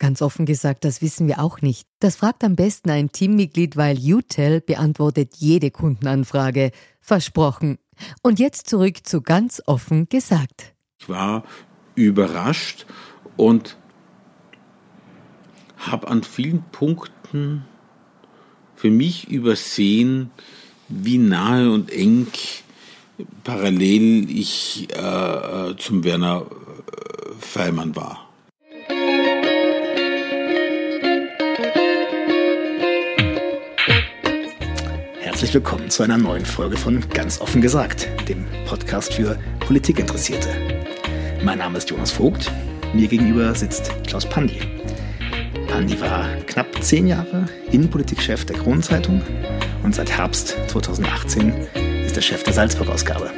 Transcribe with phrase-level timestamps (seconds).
[0.00, 1.86] Ganz offen gesagt, das wissen wir auch nicht.
[1.98, 6.72] Das fragt am besten ein Teammitglied, weil UTEL beantwortet jede Kundenanfrage.
[7.02, 7.78] Versprochen.
[8.22, 10.72] Und jetzt zurück zu ganz offen gesagt.
[10.98, 11.44] Ich war
[11.96, 12.86] überrascht
[13.36, 13.76] und
[15.76, 17.66] habe an vielen Punkten
[18.74, 20.30] für mich übersehen,
[20.88, 22.26] wie nahe und eng
[23.44, 28.29] parallel ich äh, zum Werner äh, Feimann war.
[35.40, 40.50] Herzlich willkommen zu einer neuen Folge von Ganz offen gesagt, dem Podcast für Politikinteressierte.
[41.42, 42.52] Mein Name ist Jonas Vogt,
[42.92, 44.60] mir gegenüber sitzt Klaus Pandi.
[45.66, 49.22] Pandi war knapp zehn Jahre Innenpolitikchef der Kronenzeitung
[49.82, 51.54] und seit Herbst 2018
[52.04, 53.30] ist er Chef der Salzburg-Ausgabe.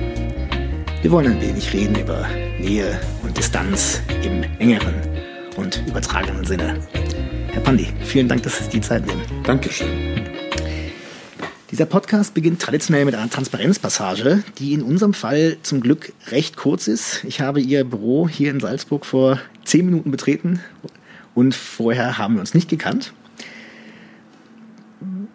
[1.03, 2.27] Wir wollen ein wenig reden über
[2.59, 4.97] Nähe und Distanz im engeren
[5.55, 6.81] und übertragenen Sinne.
[7.53, 9.23] Herr Pandi, vielen Dank, dass Sie die Zeit nehmen.
[9.45, 10.32] Dankeschön.
[11.73, 16.87] Dieser Podcast beginnt traditionell mit einer Transparenzpassage, die in unserem Fall zum Glück recht kurz
[16.87, 17.25] ist.
[17.25, 20.61] Ich habe Ihr Büro hier in Salzburg vor zehn Minuten betreten
[21.35, 23.15] und vorher haben wir uns nicht gekannt.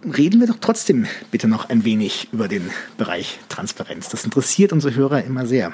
[0.03, 4.09] Reden wir doch trotzdem bitte noch ein wenig über den Bereich Transparenz.
[4.09, 5.73] Das interessiert unsere Hörer immer sehr.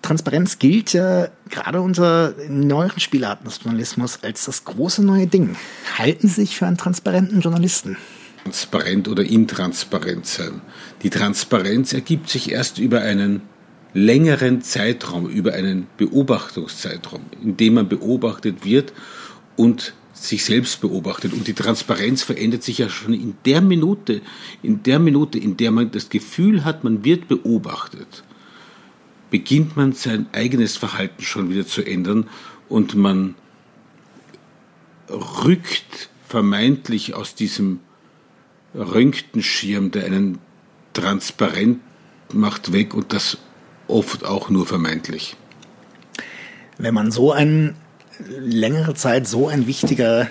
[0.00, 5.54] Transparenz gilt ja gerade unter neueren Spielarten des Journalismus als das große neue Ding.
[5.98, 7.98] Halten Sie sich für einen transparenten Journalisten?
[8.44, 10.60] Transparent oder intransparent sein.
[11.02, 13.42] Die Transparenz ergibt sich erst über einen
[13.94, 18.92] längeren Zeitraum, über einen Beobachtungszeitraum, in dem man beobachtet wird
[19.56, 21.32] und sich selbst beobachtet.
[21.32, 24.20] Und die Transparenz verändert sich ja schon in der Minute,
[24.62, 28.24] in der Minute, in der man das Gefühl hat, man wird beobachtet,
[29.30, 32.28] beginnt man sein eigenes Verhalten schon wieder zu ändern
[32.68, 33.34] und man
[35.08, 37.80] rückt vermeintlich aus diesem
[38.74, 40.38] Röntgenschirm, der einen
[40.92, 41.80] transparent
[42.32, 43.38] macht, weg und das
[43.88, 45.36] oft auch nur vermeintlich.
[46.78, 47.76] Wenn man so ein
[48.18, 50.28] längere Zeit so ein wichtiger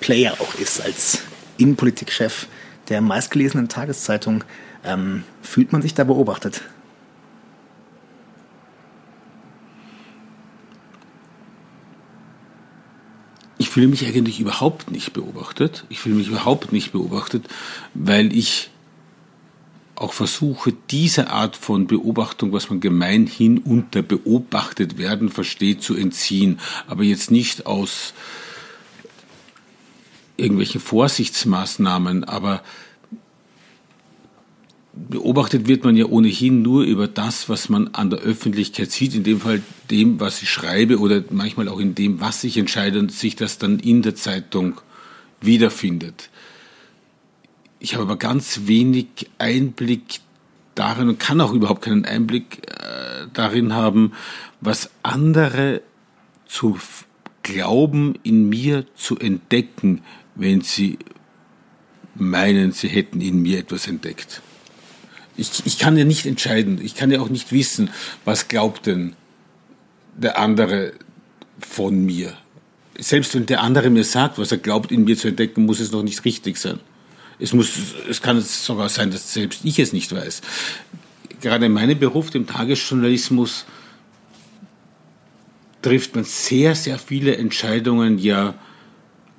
[0.00, 1.22] Player auch ist als
[1.58, 2.46] Innenpolitikchef
[2.88, 4.44] der meistgelesenen Tageszeitung,
[4.84, 6.62] ähm, fühlt man sich da beobachtet?
[13.68, 15.84] Fühle mich eigentlich überhaupt nicht beobachtet.
[15.88, 17.46] Ich fühle mich überhaupt nicht beobachtet,
[17.94, 18.70] weil ich
[19.94, 26.58] auch versuche, diese Art von Beobachtung, was man gemeinhin unter beobachtet werden versteht, zu entziehen.
[26.88, 28.14] Aber jetzt nicht aus
[30.36, 32.62] irgendwelchen Vorsichtsmaßnahmen, aber
[34.94, 39.24] beobachtet wird man ja ohnehin nur über das, was man an der Öffentlichkeit sieht, in
[39.24, 43.10] dem Fall dem, was ich schreibe oder manchmal auch in dem, was ich entscheide und
[43.10, 44.80] sich das dann in der Zeitung
[45.40, 46.30] wiederfindet.
[47.78, 49.06] Ich habe aber ganz wenig
[49.38, 50.20] Einblick
[50.74, 54.12] darin und kann auch überhaupt keinen Einblick äh, darin haben,
[54.60, 55.82] was andere
[56.46, 56.78] zu
[57.42, 60.02] glauben, in mir zu entdecken,
[60.34, 60.98] wenn sie
[62.14, 64.42] meinen, sie hätten in mir etwas entdeckt.
[65.36, 67.90] Ich, ich kann ja nicht entscheiden, ich kann ja auch nicht wissen,
[68.24, 69.14] was glaubt denn
[70.14, 70.92] der andere
[71.58, 72.36] von mir.
[72.98, 75.92] Selbst wenn der andere mir sagt, was er glaubt, in mir zu entdecken, muss es
[75.92, 76.80] noch nicht richtig sein.
[77.38, 77.70] Es, muss,
[78.08, 80.42] es kann sogar sein, dass selbst ich es nicht weiß.
[81.40, 83.64] Gerade in meinem Beruf, dem Tagesjournalismus,
[85.80, 88.54] trifft man sehr, sehr viele Entscheidungen ja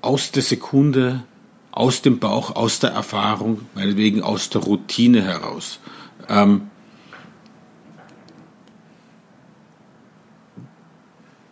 [0.02, 1.24] aus der Sekunde,
[1.74, 5.80] aus dem Bauch, aus der Erfahrung, meinetwegen aus der Routine heraus.
[6.30, 6.70] Ähm,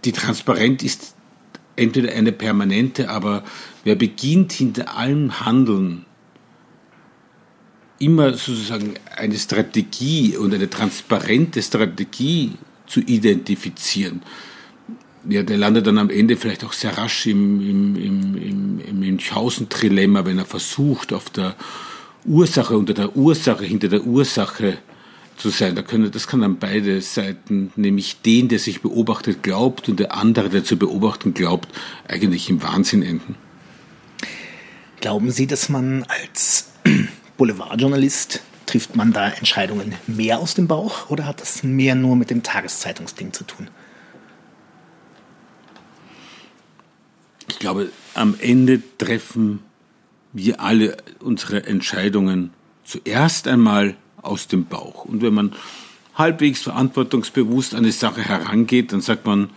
[0.06, 1.16] die Transparenz ist
[1.76, 3.44] entweder eine permanente, aber
[3.84, 6.06] wer beginnt hinter allem Handeln
[7.98, 12.54] immer sozusagen eine Strategie und eine transparente Strategie
[12.86, 14.22] zu identifizieren,
[15.30, 19.00] ja, der landet dann am Ende vielleicht auch sehr rasch im, im, im, im, im
[19.00, 21.56] Münchhausen-Trilemma, wenn er versucht, auf der
[22.26, 24.78] Ursache, unter der Ursache, hinter der Ursache
[25.38, 25.76] zu sein.
[25.76, 30.16] Da können, das kann dann beide Seiten, nämlich den, der sich beobachtet glaubt und der
[30.16, 31.70] andere, der zu beobachten glaubt,
[32.08, 33.36] eigentlich im Wahnsinn enden.
[35.00, 36.70] Glauben Sie, dass man als
[37.38, 42.30] Boulevardjournalist trifft man da Entscheidungen mehr aus dem Bauch oder hat das mehr nur mit
[42.30, 43.68] dem Tageszeitungsding zu tun?
[47.52, 49.60] Ich glaube, am Ende treffen
[50.32, 52.52] wir alle unsere Entscheidungen
[52.86, 55.04] zuerst einmal aus dem Bauch.
[55.04, 55.54] Und wenn man
[56.16, 59.50] halbwegs verantwortungsbewusst an eine Sache herangeht, dann sagt man,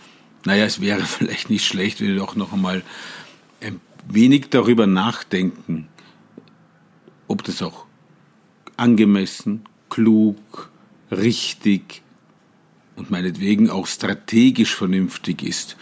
[0.43, 2.83] naja, es wäre vielleicht nicht schlecht, wenn wir doch noch einmal
[3.61, 5.87] ein wenig darüber nachdenken,
[7.29, 7.85] ob das auch
[8.75, 10.69] angemessen, klug,
[11.11, 12.01] richtig
[12.97, 15.77] und meinetwegen auch strategisch vernünftig ist.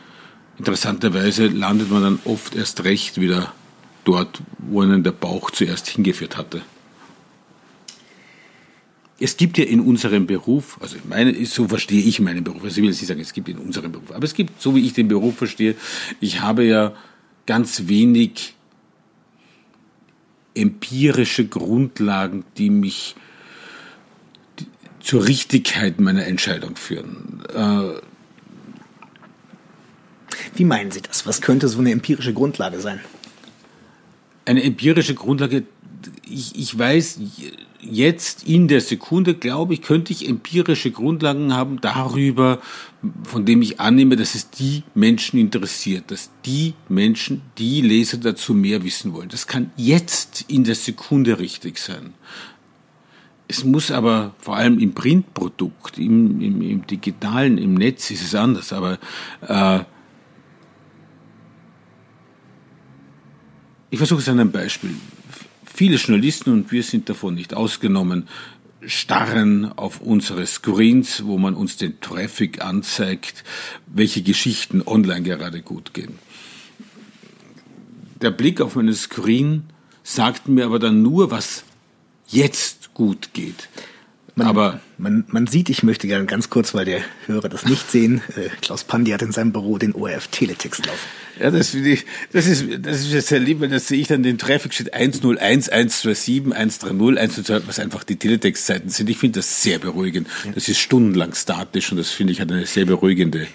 [0.63, 3.51] Interessanterweise landet man dann oft erst recht wieder
[4.05, 6.61] dort, wo einen der Bauch zuerst hingeführt hatte.
[9.19, 12.81] Es gibt ja in unserem Beruf, also meine, so verstehe ich meinen Beruf, also ich
[12.81, 14.93] will jetzt nicht sagen, es gibt in unserem Beruf, aber es gibt, so wie ich
[14.93, 15.75] den Beruf verstehe,
[16.21, 16.93] ich habe ja
[17.45, 18.55] ganz wenig
[20.55, 23.15] empirische Grundlagen, die mich
[25.01, 27.43] zur Richtigkeit meiner Entscheidung führen.
[27.53, 28.12] Äh,
[30.55, 31.25] Wie meinen Sie das?
[31.25, 32.99] Was könnte so eine empirische Grundlage sein?
[34.45, 35.63] Eine empirische Grundlage,
[36.29, 37.19] ich, ich weiß,
[37.79, 42.59] jetzt in der Sekunde, glaube ich, könnte ich empirische Grundlagen haben darüber,
[43.23, 48.53] von dem ich annehme, dass es die Menschen interessiert, dass die Menschen, die Leser dazu
[48.53, 49.29] mehr wissen wollen.
[49.29, 52.13] Das kann jetzt in der Sekunde richtig sein.
[53.47, 58.35] Es muss aber vor allem im Printprodukt, im, im, im digitalen, im Netz ist es
[58.35, 58.99] anders, aber
[59.41, 59.83] äh,
[63.93, 64.95] ich versuche es an einem Beispiel.
[65.71, 68.27] Viele Journalisten, und wir sind davon nicht ausgenommen,
[68.83, 73.43] starren auf unsere Screens, wo man uns den Traffic anzeigt,
[73.85, 76.17] welche Geschichten online gerade gut gehen.
[78.19, 79.65] Der Blick auf meinen Screen
[80.01, 81.63] sagt mir aber dann nur, was
[82.27, 83.69] jetzt gut geht.
[84.33, 87.91] Man, aber man, man sieht, ich möchte gerne ganz kurz, weil der Hörer das nicht
[87.91, 91.22] sehen, äh, Klaus Pandi hat in seinem Büro den ORF Teletext laufen.
[91.39, 94.21] Ja, das, ich, das, ist, das ist jetzt sehr lieb, weil da sehe ich dann
[94.21, 99.09] den Traffic steht 101, 127, 130, 122, was einfach die Teletextzeiten sind.
[99.09, 100.27] Ich finde das sehr beruhigend.
[100.53, 103.47] Das ist stundenlang statisch und das finde ich hat eine sehr beruhigende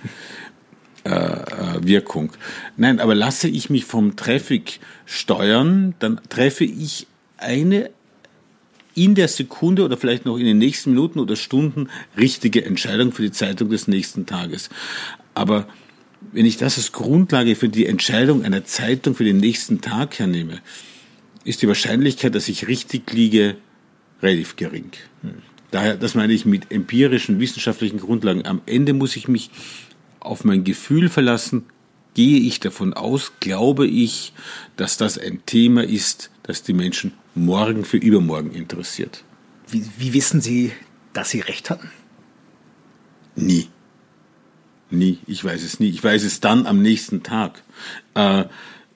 [1.05, 1.43] äh, äh,
[1.81, 2.33] Wirkung.
[2.77, 7.91] Nein, aber lasse ich mich vom Traffic steuern, dann treffe ich eine
[8.95, 13.23] in der Sekunde oder vielleicht noch in den nächsten Minuten oder Stunden richtige Entscheidung für
[13.23, 14.71] die Zeitung des nächsten Tages.
[15.35, 15.69] Aber
[16.33, 20.61] wenn ich das als Grundlage für die Entscheidung einer Zeitung für den nächsten Tag hernehme,
[21.45, 23.57] ist die Wahrscheinlichkeit, dass ich richtig liege,
[24.23, 24.91] relativ gering.
[25.71, 28.47] Daher, das meine ich mit empirischen, wissenschaftlichen Grundlagen.
[28.47, 29.51] Am Ende muss ich mich
[30.21, 31.67] auf mein Gefühl verlassen.
[32.15, 34.33] Gehe ich davon aus, glaube ich,
[34.77, 39.25] dass das ein Thema ist, das die Menschen morgen für übermorgen interessiert.
[39.69, 40.73] Wie, wie wissen Sie,
[41.13, 41.91] dass Sie recht hatten?
[43.37, 43.69] Nie.
[44.99, 45.19] Nie.
[45.27, 45.89] Ich weiß es nie.
[45.89, 47.63] Ich weiß es dann am nächsten Tag.
[48.15, 48.45] Äh,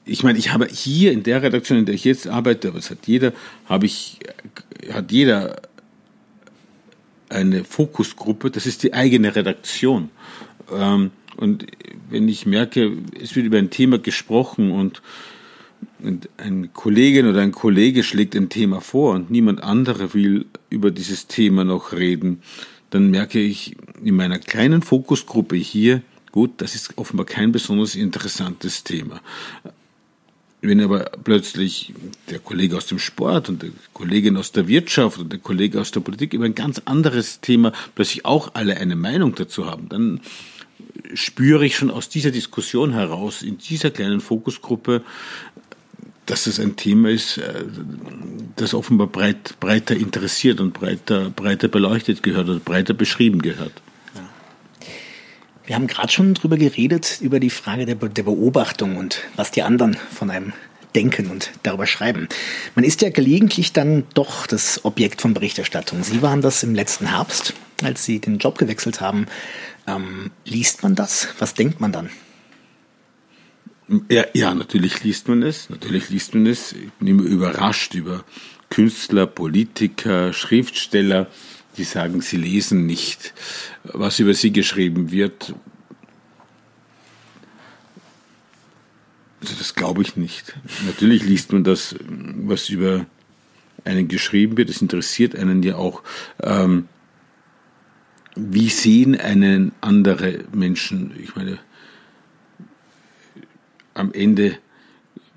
[0.04, 2.90] ich meine, ich habe hier in der Redaktion, in der ich jetzt arbeite, aber es
[2.90, 3.32] hat jeder,
[3.66, 4.18] habe ich,
[4.92, 5.62] hat jeder
[7.28, 10.11] eine Fokusgruppe, das ist die eigene Redaktion.
[10.73, 11.66] Ähm, und
[12.11, 15.02] wenn ich merke, es wird über ein Thema gesprochen und
[16.00, 20.90] und ein Kollegin oder ein Kollege schlägt ein Thema vor und niemand andere will über
[20.90, 22.42] dieses Thema noch reden,
[22.92, 28.84] dann merke ich in meiner kleinen Fokusgruppe hier, gut, das ist offenbar kein besonders interessantes
[28.84, 29.22] Thema.
[30.61, 31.94] Wenn aber plötzlich
[32.28, 35.90] der Kollege aus dem Sport und der Kollegin aus der Wirtschaft und der Kollege aus
[35.90, 40.20] der Politik über ein ganz anderes Thema plötzlich auch alle eine Meinung dazu haben, dann
[41.14, 45.02] spüre ich schon aus dieser Diskussion heraus, in dieser kleinen Fokusgruppe,
[46.26, 47.64] dass es ein Thema ist, äh,
[48.57, 53.73] das offenbar breit, breiter interessiert und breiter, breiter beleuchtet gehört oder breiter beschrieben gehört.
[55.64, 59.62] Wir haben gerade schon drüber geredet, über die Frage der, der Beobachtung und was die
[59.62, 60.52] anderen von einem
[60.95, 62.29] denken und darüber schreiben.
[62.75, 66.02] Man ist ja gelegentlich dann doch das Objekt von Berichterstattung.
[66.02, 69.26] Sie waren das im letzten Herbst, als Sie den Job gewechselt haben.
[69.87, 71.29] Ähm, liest man das?
[71.38, 72.11] Was denkt man dann?
[74.09, 75.69] Ja, ja, natürlich liest man es.
[75.69, 76.73] Natürlich liest man es.
[76.73, 78.25] Ich bin immer überrascht über
[78.71, 81.27] Künstler, Politiker, Schriftsteller,
[81.77, 83.35] die sagen, sie lesen nicht,
[83.85, 85.55] was über sie geschrieben wird.
[89.41, 90.55] Also das glaube ich nicht.
[90.87, 93.07] Natürlich liest man das, was über
[93.85, 94.71] einen geschrieben wird.
[94.71, 96.03] Es interessiert einen ja auch.
[96.43, 96.89] Ähm,
[98.37, 101.12] wie sehen einen andere Menschen?
[101.23, 101.59] Ich meine,
[103.94, 104.58] am Ende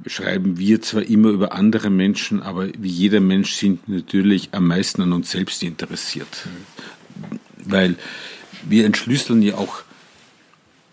[0.05, 5.01] schreiben wir zwar immer über andere Menschen, aber wie jeder Mensch sind natürlich am meisten
[5.01, 6.47] an uns selbst interessiert.
[7.63, 7.95] Weil
[8.63, 9.83] wir entschlüsseln ja auch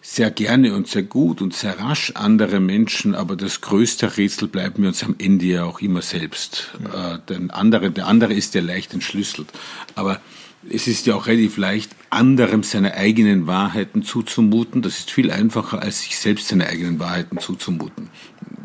[0.02, 4.82] sehr gerne und sehr gut und sehr rasch andere Menschen, aber das größte Rätsel bleiben
[4.82, 6.72] wir uns am Ende ja auch immer selbst.
[6.84, 7.14] Ja.
[7.14, 9.48] Äh, denn andere, der andere ist ja leicht entschlüsselt.
[9.94, 10.20] Aber
[10.68, 14.82] es ist ja auch relativ leicht, anderem seine eigenen Wahrheiten zuzumuten.
[14.82, 18.08] Das ist viel einfacher, als sich selbst seine eigenen Wahrheiten zuzumuten.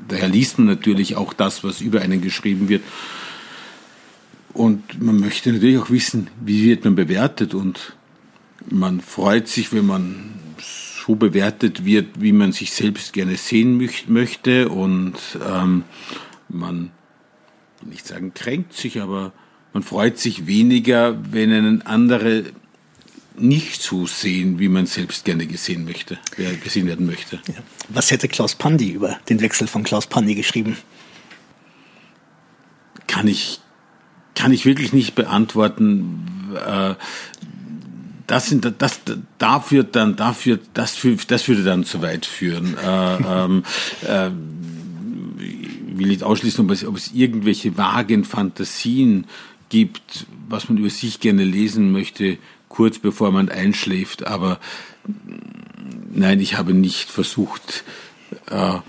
[0.08, 2.84] Daher liest man natürlich auch das, was über einen geschrieben wird.
[4.54, 7.54] Und man möchte natürlich auch wissen, wie wird man bewertet.
[7.54, 7.96] Und
[8.70, 14.70] man freut sich, wenn man so bewertet wird, wie man sich selbst gerne sehen möchte.
[14.70, 15.84] Und ähm,
[16.50, 16.92] man,
[17.84, 19.34] nicht sagen, kränkt sich, aber
[19.74, 22.46] man freut sich weniger, wenn einen andere
[23.40, 26.18] nicht so sehen, wie man selbst gerne gesehen möchte,
[26.64, 27.40] gesehen werden möchte.
[27.48, 27.56] Ja.
[27.90, 30.78] Was hätte Klaus Pandi über den Wechsel von Klaus Pandi geschrieben?
[33.06, 33.60] Kann ich,
[34.36, 36.56] kann ich wirklich nicht beantworten.
[36.56, 36.96] Äh,
[38.26, 39.00] das sind das
[39.38, 40.98] dafür dann dafür das
[41.28, 42.76] das würde dann zu weit führen.
[42.78, 43.64] Äh, ähm,
[44.02, 44.32] äh,
[45.98, 49.26] will nicht ausschließen, ob es, ob es irgendwelche vagen Fantasien
[49.70, 52.38] gibt, was man über sich gerne lesen möchte,
[52.70, 54.26] kurz bevor man einschläft.
[54.28, 54.60] Aber
[56.12, 57.84] nein, ich habe nicht versucht,
[58.50, 58.80] äh,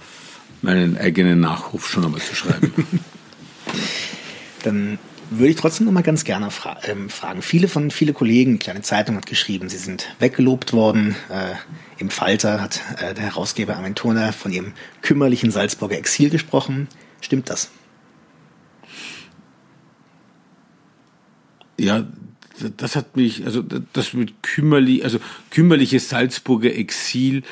[0.62, 2.72] meinen eigenen Nachruf schon einmal zu schreiben.
[4.62, 4.98] Dann
[5.30, 7.42] würde ich trotzdem noch mal ganz gerne fra ähm, fragen.
[7.42, 11.16] Viele von viele Kollegen, kleine Zeitung hat geschrieben, sie sind weggelobt worden.
[11.28, 11.54] Äh,
[11.98, 16.88] Im Falter hat äh, der Herausgeber Armin Turner von ihrem kümmerlichen Salzburger Exil gesprochen.
[17.20, 17.70] Stimmt das?
[21.78, 22.06] Ja,
[22.76, 25.18] das hat mich, also das mit kümmerlich, also
[25.50, 27.42] kümmerliches Salzburger Exil,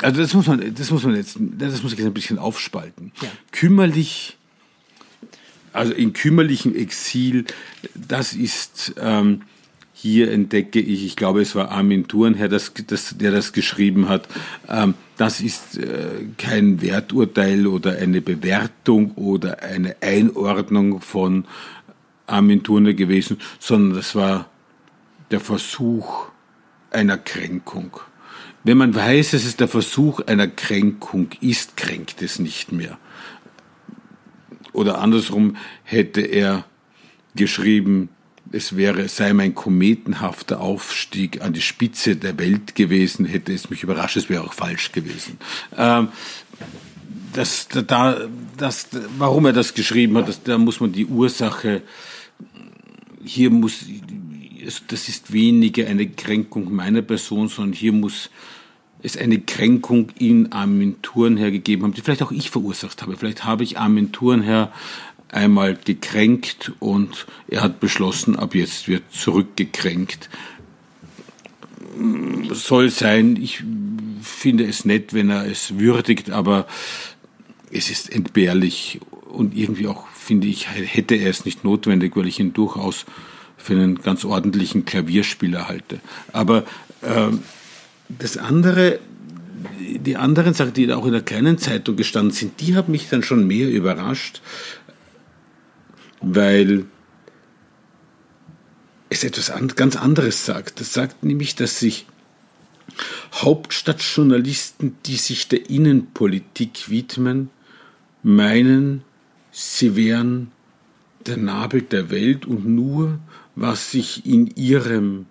[0.00, 3.12] also das muss man, das muss man jetzt, das muss ich jetzt ein bisschen aufspalten.
[3.20, 3.28] Ja.
[3.52, 4.36] Kümmerlich,
[5.72, 7.44] also in kümmerlichem Exil,
[7.94, 9.42] das ist, ähm,
[9.92, 14.28] hier entdecke ich, ich glaube, es war Armin Thurnherr, das, das, der das geschrieben hat.
[14.68, 21.46] Ähm, das ist äh, kein Werturteil oder eine Bewertung oder eine Einordnung von
[22.28, 24.48] Armin Turner gewesen, sondern das war
[25.30, 26.26] der Versuch
[26.90, 27.98] einer Kränkung.
[28.64, 32.98] Wenn man weiß, dass es der Versuch einer Kränkung ist, kränkt es nicht mehr.
[34.72, 36.64] Oder andersrum hätte er
[37.34, 38.10] geschrieben,
[38.52, 43.82] es wäre, sei mein kometenhafter Aufstieg an die Spitze der Welt gewesen, hätte es mich
[43.82, 45.38] überrascht, es wäre auch falsch gewesen.
[45.76, 46.08] Ähm,
[47.32, 51.82] das, da, das, warum er das geschrieben hat, das, da muss man die Ursache
[53.24, 53.84] hier muss,
[54.88, 58.30] das ist weniger eine Kränkung meiner Person, sondern hier muss
[59.02, 63.16] es eine Kränkung in Armin Thurnherr gegeben haben, die vielleicht auch ich verursacht habe.
[63.16, 64.72] Vielleicht habe ich Armin Thurnherr
[65.28, 70.30] einmal gekränkt und er hat beschlossen, ab jetzt wird zurückgekränkt.
[72.50, 73.62] Soll sein, ich
[74.22, 76.66] finde es nett, wenn er es würdigt, aber
[77.72, 82.40] es ist entbehrlich und irgendwie auch finde ich, hätte er es nicht notwendig, weil ich
[82.40, 83.04] ihn durchaus
[83.56, 86.00] für einen ganz ordentlichen Klavierspieler halte.
[86.32, 86.64] Aber
[87.02, 87.28] äh,
[88.08, 89.00] das andere,
[89.78, 93.22] die anderen Sachen, die auch in der kleinen Zeitung gestanden sind, die haben mich dann
[93.22, 94.40] schon mehr überrascht,
[96.20, 96.86] weil
[99.10, 100.80] es etwas ganz anderes sagt.
[100.80, 102.06] Das sagt nämlich, dass sich
[103.32, 107.50] Hauptstadtjournalisten, die sich der Innenpolitik widmen,
[108.22, 109.02] meinen,
[109.50, 110.50] sie wären
[111.26, 113.18] der Nabel der Welt und nur
[113.54, 115.26] was sich in ihrem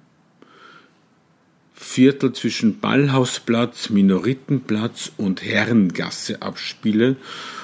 [1.74, 7.16] Viertel zwischen Ballhausplatz, Minoritenplatz und Herrengasse abspiele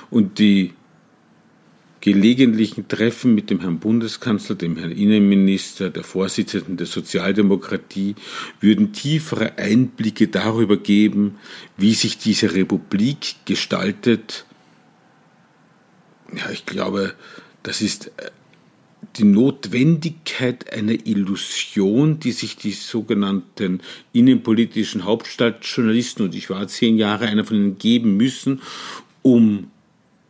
[0.10, 0.74] und die
[2.00, 8.16] gelegentlichen Treffen mit dem Herrn Bundeskanzler, dem Herrn Innenminister, der Vorsitzenden der Sozialdemokratie
[8.60, 11.36] würden tiefere Einblicke darüber geben,
[11.78, 14.46] wie sich diese Republik gestaltet
[16.38, 17.14] ja, ich glaube,
[17.64, 18.32] das ist äh,
[19.18, 27.28] die Notwendigkeit einer Illusion, die sich die sogenannten innenpolitischen Hauptstadtjournalisten, und ich war zehn Jahre
[27.28, 28.62] einer von ihnen, geben müssen,
[29.22, 29.68] um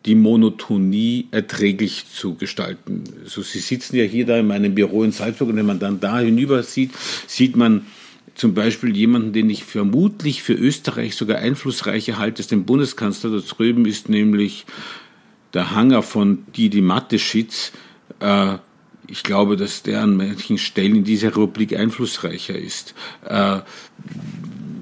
[0.05, 3.03] die Monotonie erträglich zu gestalten.
[3.25, 6.01] So, Sie sitzen ja hier da in meinem Büro in Salzburg und wenn man dann
[6.01, 6.91] da hinüber sieht,
[7.27, 7.85] sieht man
[8.35, 13.37] zum Beispiel jemanden, den ich vermutlich für Österreich sogar einflussreicher halte als den Bundeskanzler da
[13.37, 14.65] drüben, ist nämlich
[15.53, 17.71] der Hanger von Didi Mateschitz.
[18.19, 18.57] Äh,
[19.07, 22.93] ich glaube, dass der an manchen Stellen in dieser Republik einflussreicher ist.
[23.25, 23.59] Äh,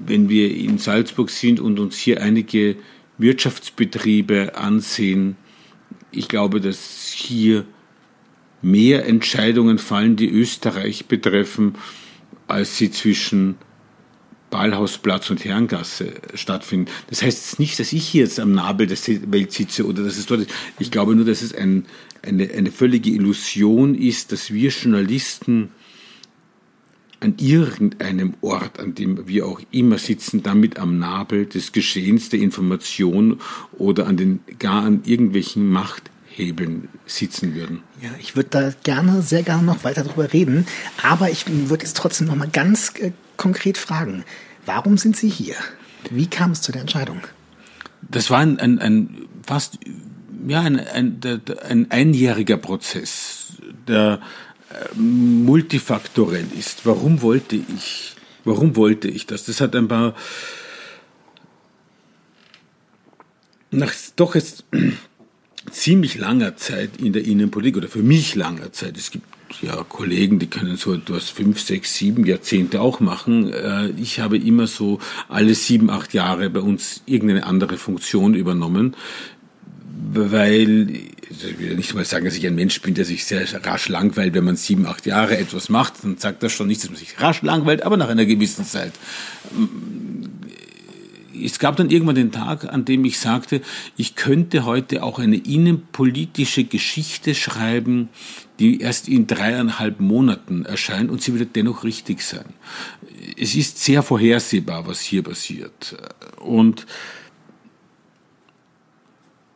[0.06, 2.76] wenn wir in Salzburg sind und uns hier einige
[3.18, 5.36] Wirtschaftsbetriebe ansehen,
[6.10, 7.64] ich glaube, dass hier
[8.60, 11.74] mehr Entscheidungen fallen, die Österreich betreffen,
[12.46, 13.56] als sie zwischen
[14.52, 16.90] Ballhausplatz und Herrengasse stattfinden.
[17.08, 18.98] Das heißt nicht, dass ich hier jetzt am Nabel der
[19.32, 20.50] Welt sitze oder dass es dort ist.
[20.78, 21.86] Ich glaube nur, dass es ein,
[22.22, 25.70] eine, eine völlige Illusion ist, dass wir Journalisten
[27.20, 32.40] an irgendeinem Ort, an dem wir auch immer sitzen, damit am Nabel des Geschehens, der
[32.40, 33.40] Information
[33.72, 37.80] oder an den, gar an irgendwelchen Machthebeln sitzen würden.
[38.02, 40.66] Ja, ich würde da gerne, sehr gerne noch weiter darüber reden,
[41.02, 44.24] aber ich würde jetzt trotzdem noch mal ganz äh, konkret fragen,
[44.66, 45.56] warum sind Sie hier?
[46.10, 47.20] Wie kam es zu der Entscheidung?
[48.02, 49.78] Das war ein, ein, ein fast
[50.46, 51.20] ja, ein, ein,
[51.68, 53.54] ein einjähriger Prozess,
[53.86, 54.20] der
[54.70, 56.84] äh, multifaktorell ist.
[56.84, 59.44] Warum wollte ich, warum wollte ich das?
[59.44, 60.14] Das hat ein paar,
[63.70, 64.64] nach doch jetzt
[65.70, 68.96] ziemlich langer Zeit in der Innenpolitik oder für mich langer Zeit.
[68.96, 69.26] Es gibt
[69.60, 73.52] ja Kollegen, die können so etwas fünf, sechs, sieben Jahrzehnte auch machen.
[73.52, 78.96] Äh, ich habe immer so alle sieben, acht Jahre bei uns irgendeine andere Funktion übernommen
[80.14, 80.88] weil
[81.30, 83.88] also ich will nicht mal sagen, dass ich ein Mensch bin, der sich sehr rasch
[83.88, 86.98] langweilt, wenn man sieben, acht Jahre etwas macht, dann sagt das schon nicht, dass man
[86.98, 88.92] sich rasch langweilt, aber nach einer gewissen Zeit.
[91.42, 93.62] Es gab dann irgendwann den Tag, an dem ich sagte,
[93.96, 98.10] ich könnte heute auch eine innenpolitische Geschichte schreiben,
[98.58, 102.44] die erst in dreieinhalb Monaten erscheint und sie wird dennoch richtig sein.
[103.38, 105.96] Es ist sehr vorhersehbar, was hier passiert.
[106.40, 106.86] Und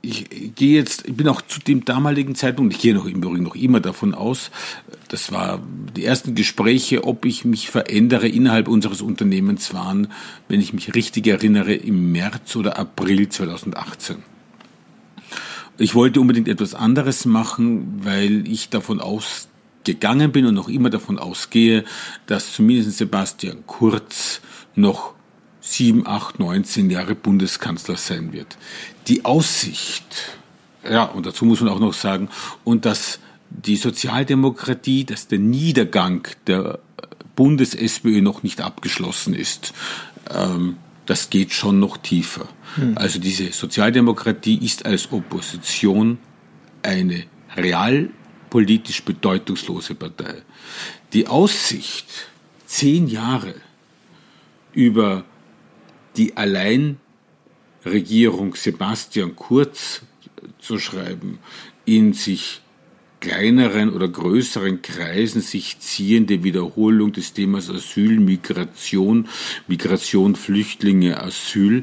[0.07, 3.42] ich gehe jetzt, ich bin auch zu dem damaligen Zeitpunkt, ich gehe noch im Übrigen
[3.42, 4.51] noch immer davon aus,
[5.09, 5.61] das war
[5.97, 10.09] die ersten Gespräche, ob ich mich verändere innerhalb unseres Unternehmens waren,
[10.49, 14.36] wenn ich mich richtig erinnere, im März oder April 2018.
[15.79, 21.19] Ich wollte unbedingt etwas anderes machen, weil ich davon ausgegangen bin und noch immer davon
[21.19, 21.85] ausgehe,
[22.27, 24.41] dass zumindest Sebastian Kurz
[24.75, 25.15] noch
[25.61, 28.57] sieben, acht, neunzehn Jahre Bundeskanzler sein wird.
[29.09, 30.07] Die Aussicht,
[30.89, 32.29] ja, und dazu muss man auch noch sagen,
[32.65, 33.19] und dass
[33.51, 36.79] die Sozialdemokratie, dass der Niedergang der
[37.35, 39.75] Bundes-SPÖ noch nicht abgeschlossen ist,
[40.35, 42.49] ähm, das geht schon noch tiefer.
[42.75, 42.99] Hm.
[42.99, 46.19] Also diese Sozialdemokratie ist als Opposition
[46.83, 47.25] eine
[47.57, 50.42] realpolitisch bedeutungslose Partei.
[51.12, 52.07] Die Aussicht,
[52.66, 53.55] zehn Jahre
[54.73, 55.25] über
[56.16, 60.03] die Alleinregierung Sebastian Kurz
[60.59, 61.38] zu schreiben,
[61.85, 62.61] in sich
[63.27, 69.29] kleineren oder größeren Kreisen sich ziehende Wiederholung des Themas Asyl, Migration,
[69.67, 71.83] Migration, Flüchtlinge, Asyl,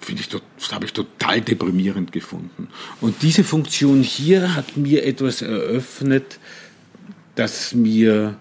[0.00, 2.68] finde ich, habe ich total deprimierend gefunden.
[3.02, 6.38] Und diese Funktion hier hat mir etwas eröffnet,
[7.34, 8.38] das mir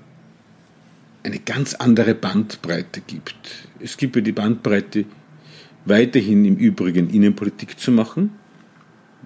[1.24, 3.36] eine ganz andere Bandbreite gibt.
[3.82, 5.06] Es gibt ja die Bandbreite,
[5.84, 8.32] weiterhin im Übrigen Innenpolitik zu machen,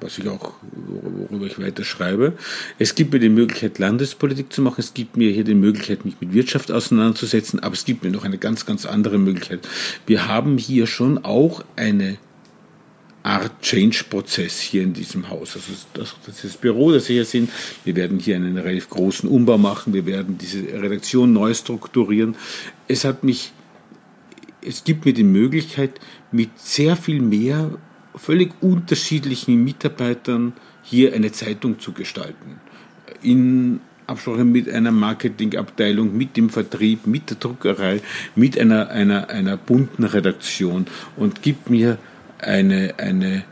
[0.01, 2.33] was ich auch, worüber ich weiter schreibe.
[2.77, 4.75] Es gibt mir die Möglichkeit, Landespolitik zu machen.
[4.79, 7.59] Es gibt mir hier die Möglichkeit, mich mit Wirtschaft auseinanderzusetzen.
[7.59, 9.67] Aber es gibt mir noch eine ganz, ganz andere Möglichkeit.
[10.05, 12.17] Wir haben hier schon auch eine
[13.23, 15.55] Art Change-Prozess hier in diesem Haus.
[15.55, 17.49] Also das, das, das Büro, das Sie hier sehen.
[17.83, 19.93] Wir werden hier einen relativ großen Umbau machen.
[19.93, 22.35] Wir werden diese Redaktion neu strukturieren.
[22.87, 23.51] Es hat mich,
[24.61, 25.99] es gibt mir die Möglichkeit,
[26.31, 27.77] mit sehr viel mehr
[28.15, 32.59] völlig unterschiedlichen Mitarbeitern hier eine Zeitung zu gestalten.
[33.21, 38.01] In Absprache mit einer Marketingabteilung, mit dem Vertrieb, mit der Druckerei,
[38.35, 41.99] mit einer, einer, einer bunten Redaktion und gibt mir
[42.39, 43.43] eine, eine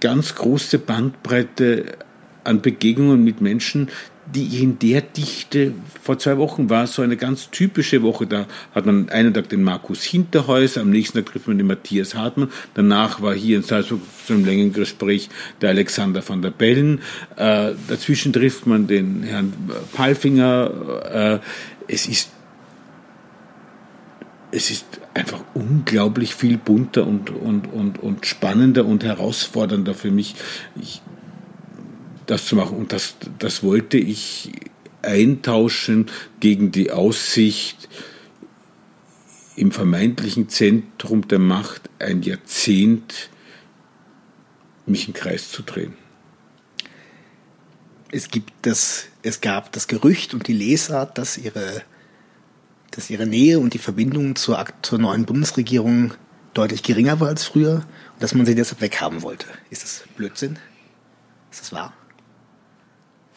[0.00, 1.96] ganz große Bandbreite
[2.44, 3.88] an Begegnungen mit Menschen,
[4.34, 8.26] die in der Dichte vor zwei Wochen war so eine ganz typische Woche.
[8.26, 12.14] Da hat man einen Tag den Markus Hinterhäuser, am nächsten Tag trifft man den Matthias
[12.14, 12.50] Hartmann.
[12.74, 15.28] Danach war hier in Salzburg zu einem längeren Gespräch
[15.60, 17.00] der Alexander van der Bellen.
[17.36, 19.52] Äh, dazwischen trifft man den Herrn
[19.92, 21.40] Palfinger.
[21.88, 22.30] Äh, es ist
[24.52, 30.34] es ist einfach unglaublich viel bunter und, und, und, und spannender und herausfordernder für mich,
[30.80, 31.00] ich,
[32.32, 32.76] das zu machen.
[32.76, 34.50] Und das, das wollte ich
[35.02, 37.88] eintauschen gegen die Aussicht,
[39.54, 43.28] im vermeintlichen Zentrum der Macht ein Jahrzehnt
[44.86, 45.94] mich im Kreis zu drehen.
[48.10, 51.82] Es gibt das, es gab das Gerücht und die Lesart, dass ihre,
[52.90, 56.14] dass ihre Nähe und die Verbindung zur, zur neuen Bundesregierung
[56.54, 59.46] deutlich geringer war als früher und dass man sie deshalb weghaben wollte.
[59.68, 60.58] Ist das Blödsinn?
[61.50, 61.92] Ist das wahr?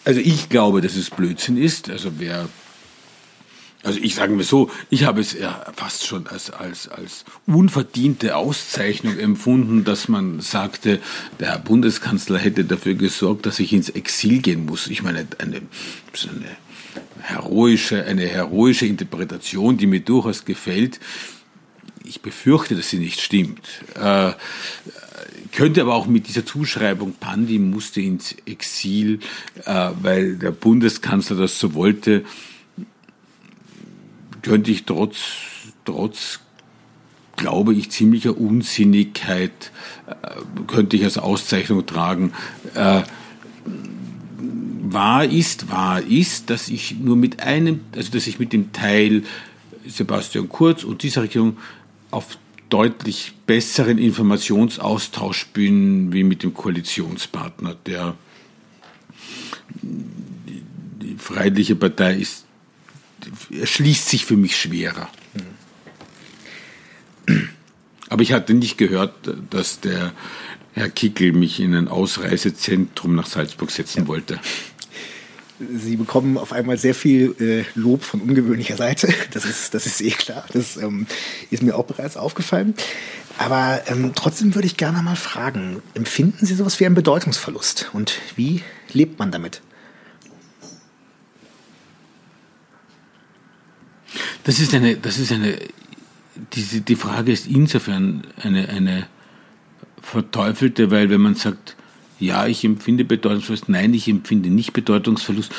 [0.05, 1.89] Also ich glaube, dass es Blödsinn ist.
[1.89, 2.47] Also wer
[3.85, 8.35] also ich sage mir so, ich habe es ja fast schon als, als, als unverdiente
[8.35, 10.99] Auszeichnung empfunden, dass man sagte,
[11.39, 14.87] der Herr Bundeskanzler hätte dafür gesorgt, dass ich ins Exil gehen muss.
[14.87, 16.57] Ich meine, eine, eine
[17.21, 20.99] heroische, eine heroische Interpretation, die mir durchaus gefällt.
[22.07, 23.61] Ich befürchte, dass sie nicht stimmt.
[23.95, 24.33] Äh,
[25.51, 29.19] könnte aber auch mit dieser Zuschreibung, Pandi musste ins Exil,
[29.65, 32.23] äh, weil der Bundeskanzler das so wollte,
[34.41, 35.17] könnte ich trotz,
[35.85, 36.39] trotz
[37.35, 39.71] glaube ich, ziemlicher Unsinnigkeit,
[40.07, 40.13] äh,
[40.67, 42.33] könnte ich als Auszeichnung tragen.
[42.73, 43.01] Äh,
[44.81, 49.23] wahr ist, wahr ist, dass ich nur mit einem, also dass ich mit dem Teil
[49.87, 51.57] Sebastian Kurz und dieser Regierung
[52.15, 52.37] auf
[52.69, 57.75] deutlich besseren Informationsaustausch bin wie mit dem Koalitionspartner.
[57.85, 58.15] Der
[59.81, 62.45] die Freiheitliche Partei ist
[63.51, 65.09] erschließt sich für mich schwerer.
[68.07, 69.13] Aber ich hatte nicht gehört,
[69.49, 70.13] dass der
[70.73, 74.07] Herr Kickel mich in ein Ausreisezentrum nach Salzburg setzen ja.
[74.07, 74.39] wollte.
[75.59, 79.13] Sie bekommen auf einmal sehr viel äh, Lob von ungewöhnlicher Seite.
[79.31, 80.45] Das ist, das ist eh klar.
[80.53, 81.07] Das ähm,
[81.49, 82.73] ist mir auch bereits aufgefallen.
[83.37, 87.89] Aber ähm, trotzdem würde ich gerne mal fragen, empfinden Sie sowas wie einen Bedeutungsverlust?
[87.93, 88.63] Und wie
[88.93, 89.61] lebt man damit?
[94.45, 95.57] Das ist eine, das ist eine,
[96.53, 99.07] diese, die Frage ist insofern eine, eine
[100.01, 101.75] verteufelte, weil wenn man sagt,
[102.19, 105.51] ja, ich empfinde Bedeutungsverlust, nein, ich empfinde nicht Bedeutungsverlust,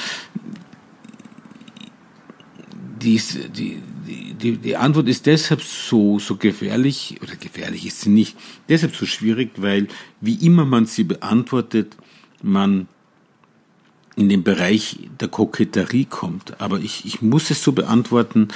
[3.02, 3.82] die, ist, die,
[4.40, 8.36] die, die Antwort ist deshalb so, so gefährlich, oder gefährlich ist sie nicht,
[8.68, 9.88] deshalb so schwierig, weil
[10.20, 11.96] wie immer man sie beantwortet,
[12.42, 12.88] man
[14.16, 16.60] in den Bereich der Koketterie kommt.
[16.60, 18.48] Aber ich, ich muss es so beantworten,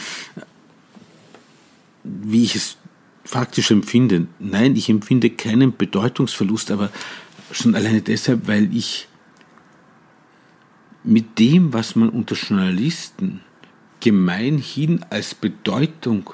[2.03, 2.79] wie ich es
[3.25, 4.27] faktisch empfinde.
[4.39, 6.91] Nein, ich empfinde keinen Bedeutungsverlust, aber
[7.51, 9.09] schon alleine deshalb, weil ich
[11.03, 13.41] mit dem, was man unter Journalisten
[14.01, 16.31] gemeinhin als Bedeutung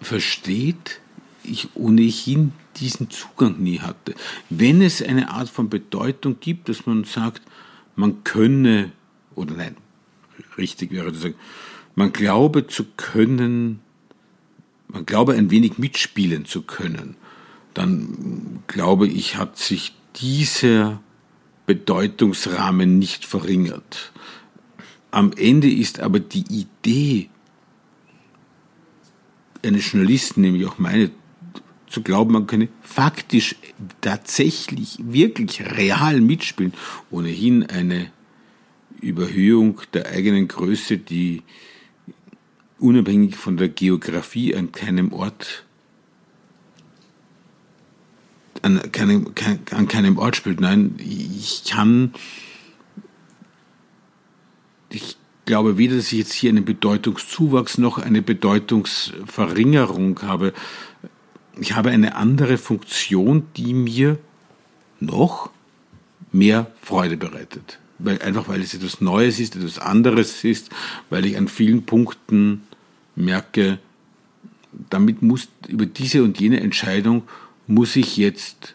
[0.00, 1.00] versteht,
[1.42, 4.14] ich ohnehin diesen Zugang nie hatte.
[4.50, 7.42] Wenn es eine Art von Bedeutung gibt, dass man sagt,
[7.94, 8.92] man könne,
[9.34, 9.76] oder nein,
[10.58, 11.34] richtig wäre zu sagen,
[11.94, 13.80] man glaube zu können,
[14.88, 17.16] man glaube ein wenig mitspielen zu können,
[17.76, 21.00] dann glaube ich, hat sich dieser
[21.66, 24.12] Bedeutungsrahmen nicht verringert.
[25.10, 27.28] Am Ende ist aber die Idee
[29.62, 31.10] eines Journalisten, nämlich auch meine,
[31.86, 33.56] zu glauben, man könne faktisch
[34.00, 36.72] tatsächlich wirklich real mitspielen,
[37.10, 38.10] ohnehin eine
[39.02, 41.42] Überhöhung der eigenen Größe, die
[42.78, 45.65] unabhängig von der Geografie an keinem Ort
[48.62, 49.32] an keinem,
[49.70, 50.60] an keinem Ort spielt.
[50.60, 52.12] Nein, ich kann,
[54.90, 60.52] ich glaube weder, dass ich jetzt hier einen Bedeutungszuwachs noch eine Bedeutungsverringerung habe
[61.58, 64.18] ich habe eine andere Funktion, die mir
[65.00, 65.50] noch
[66.32, 67.78] mehr Freude bereitet.
[67.98, 70.70] Weil, einfach weil es etwas Neues ist, etwas anderes ist,
[71.08, 72.62] weil ich an vielen Punkten
[73.14, 73.78] merke,
[74.90, 77.22] damit muss, über diese und jene Entscheidung
[77.66, 78.74] muss ich jetzt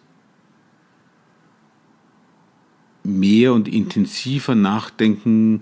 [3.04, 5.62] mehr und intensiver nachdenken,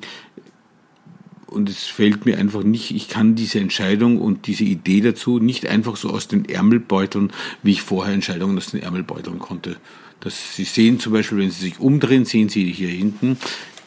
[1.49, 5.65] und es fällt mir einfach nicht, ich kann diese Entscheidung und diese Idee dazu nicht
[5.65, 7.31] einfach so aus den Ärmelbeuteln,
[7.63, 9.77] wie ich vorher Entscheidungen aus den Ärmelbeuteln konnte.
[10.19, 13.37] Das, Sie sehen zum Beispiel, wenn Sie sich umdrehen, sehen Sie hier hinten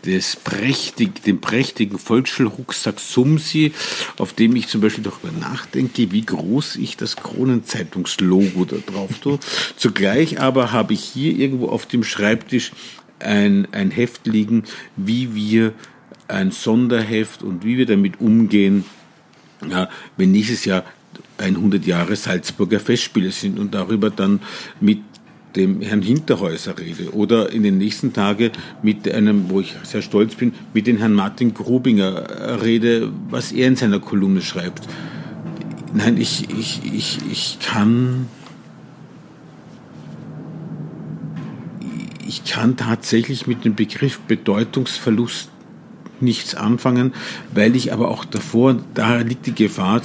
[0.02, 3.72] das prächtig, den prächtigen Volksschulrucksack Sumsi,
[4.18, 9.38] auf dem ich zum Beispiel darüber nachdenke, wie groß ich das Kronenzeitungslogo da drauf tue.
[9.76, 12.72] Zugleich aber habe ich hier irgendwo auf dem Schreibtisch
[13.20, 14.64] ein, ein Heft liegen,
[14.96, 15.72] wie wir
[16.28, 18.84] ein Sonderheft und wie wir damit umgehen,
[19.68, 20.84] ja, wenn nächstes Jahr
[21.38, 24.40] 100 Jahre Salzburger Festspiele sind und darüber dann
[24.80, 25.00] mit
[25.56, 28.50] dem Herrn Hinterhäuser rede oder in den nächsten Tagen
[28.82, 33.68] mit einem, wo ich sehr stolz bin, mit dem Herrn Martin Grubinger rede, was er
[33.68, 34.88] in seiner Kolumne schreibt.
[35.94, 38.26] Nein, ich, ich, ich, ich kann
[42.26, 45.50] ich kann tatsächlich mit dem Begriff Bedeutungsverlust
[46.20, 47.12] nichts anfangen,
[47.52, 50.00] weil ich aber auch davor, da liegt die Gefahr,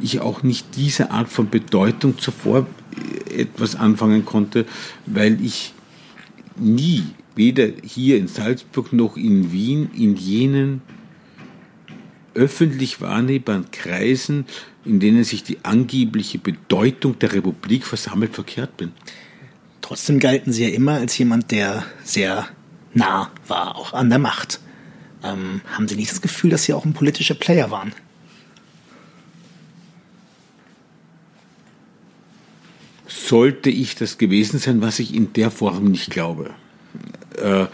[0.00, 2.66] ich auch nicht diese Art von Bedeutung zuvor
[3.34, 4.66] etwas anfangen konnte,
[5.06, 5.72] weil ich
[6.56, 7.04] nie,
[7.34, 10.82] weder hier in Salzburg noch in Wien, in jenen
[12.34, 14.46] öffentlich wahrnehmbaren Kreisen,
[14.84, 18.92] in denen sich die angebliche Bedeutung der Republik versammelt, verkehrt bin.
[19.80, 22.48] Trotzdem galten Sie ja immer als jemand, der sehr
[22.92, 24.60] nah war, auch an der Macht.
[25.22, 27.92] Ähm, haben Sie nicht das Gefühl, dass Sie auch ein politischer Player waren?
[33.26, 36.54] Sollte ich das gewesen sein, was ich in der Form nicht glaube.
[37.36, 37.66] Äh,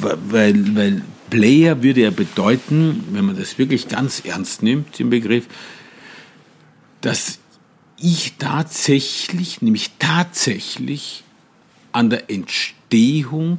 [0.00, 5.46] weil, weil Player würde ja bedeuten, wenn man das wirklich ganz ernst nimmt, den Begriff,
[7.00, 7.38] dass
[7.98, 11.24] ich tatsächlich, nämlich tatsächlich
[11.92, 13.58] an der Entstehung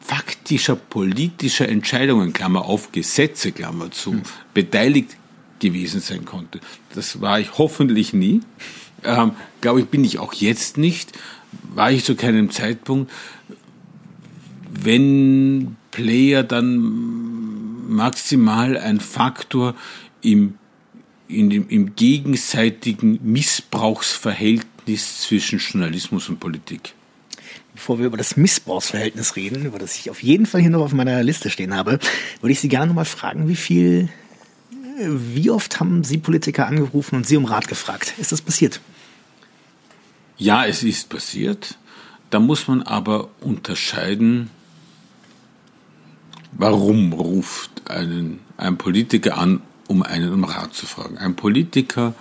[0.00, 4.22] faktischer politischer Entscheidungen, Klammer auf, Gesetze, Klammer zu, mhm.
[4.54, 5.16] beteiligt
[5.60, 6.60] gewesen sein konnte.
[6.94, 8.40] Das war ich hoffentlich nie.
[9.04, 11.12] Ähm, Glaube ich, bin ich auch jetzt nicht.
[11.74, 13.10] War ich zu keinem Zeitpunkt.
[14.70, 19.74] Wenn Player dann maximal ein Faktor
[20.22, 20.54] im
[21.30, 26.94] in dem, im gegenseitigen Missbrauchsverhältnis zwischen Journalismus und Politik.
[27.74, 30.92] Bevor wir über das Missbrauchsverhältnis reden, über das ich auf jeden Fall hier noch auf
[30.92, 32.00] meiner Liste stehen habe,
[32.40, 34.08] würde ich Sie gerne noch mal fragen, wie viel,
[35.08, 38.14] wie oft haben Sie Politiker angerufen und Sie um Rat gefragt?
[38.18, 38.80] Ist das passiert?
[40.36, 41.78] Ja, es ist passiert.
[42.30, 44.50] Da muss man aber unterscheiden,
[46.52, 51.18] warum ruft einen, ein Politiker an um einen um Rat zu fragen.
[51.18, 52.14] Ein Politiker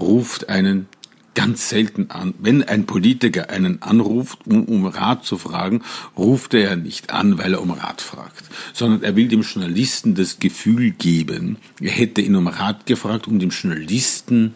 [0.00, 0.88] ruft einen
[1.34, 2.34] ganz selten an.
[2.38, 5.82] Wenn ein Politiker einen anruft, um um Rat zu fragen,
[6.16, 10.38] ruft er nicht an, weil er um Rat fragt, sondern er will dem Journalisten das
[10.38, 14.54] Gefühl geben, er hätte ihn um Rat gefragt, um dem Journalisten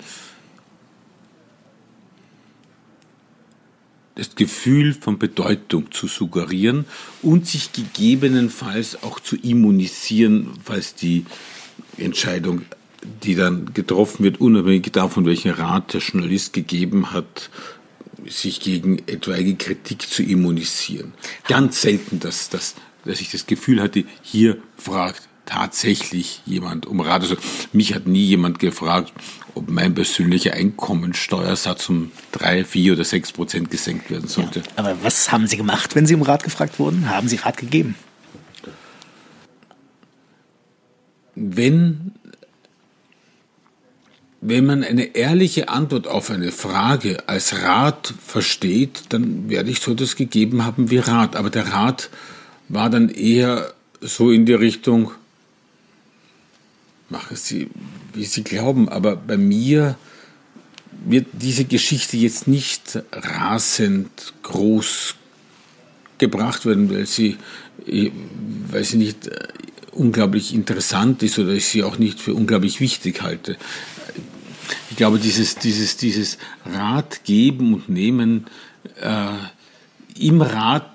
[4.16, 6.86] das Gefühl von Bedeutung zu suggerieren
[7.22, 11.26] und sich gegebenenfalls auch zu immunisieren, falls die
[11.98, 12.62] Entscheidung,
[13.22, 17.50] die dann getroffen wird, unabhängig davon, welchen Rat der Journalist gegeben hat,
[18.28, 21.12] sich gegen etwaige Kritik zu immunisieren.
[21.46, 27.22] Ganz selten, dass, dass, dass ich das Gefühl hatte, hier fragt tatsächlich jemand um Rat.
[27.22, 27.36] Also
[27.72, 29.12] mich hat nie jemand gefragt,
[29.54, 34.60] ob mein persönlicher Einkommensteuersatz um drei, vier oder sechs Prozent gesenkt werden sollte.
[34.60, 37.08] Ja, aber was haben Sie gemacht, wenn Sie um Rat gefragt wurden?
[37.08, 37.94] Haben Sie Rat gegeben?
[41.36, 42.12] wenn,
[44.40, 49.94] wenn man eine ehrliche Antwort auf eine Frage als Rat versteht, dann werde ich so
[49.94, 51.36] das gegeben haben wie Rat.
[51.36, 52.10] Aber der Rat
[52.68, 55.10] war dann eher so in die Richtung,
[57.08, 57.70] machen Sie,
[58.12, 58.88] wie Sie glauben.
[58.88, 59.96] Aber bei mir
[61.04, 65.14] wird diese Geschichte jetzt nicht rasend groß
[66.18, 67.36] gebracht werden, weil sie,
[68.70, 69.30] weil sie nicht
[69.92, 73.56] unglaublich interessant ist oder ich sie auch nicht für unglaublich wichtig halte.
[74.90, 78.46] Ich glaube, dieses, dieses, dieses Rat geben und nehmen,
[79.00, 79.28] äh,
[80.18, 80.90] im Rat,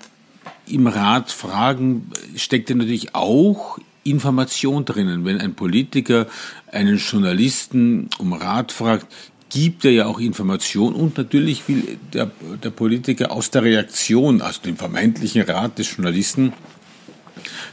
[0.66, 5.24] im Rat fragen, steckt ja natürlich auch Information drinnen.
[5.24, 6.26] Wenn ein Politiker
[6.70, 9.06] einen Journalisten um Rat fragt,
[9.50, 12.30] gibt er ja auch Information und natürlich will der,
[12.62, 16.54] der Politiker aus der Reaktion, also dem vermeintlichen Rat des Journalisten,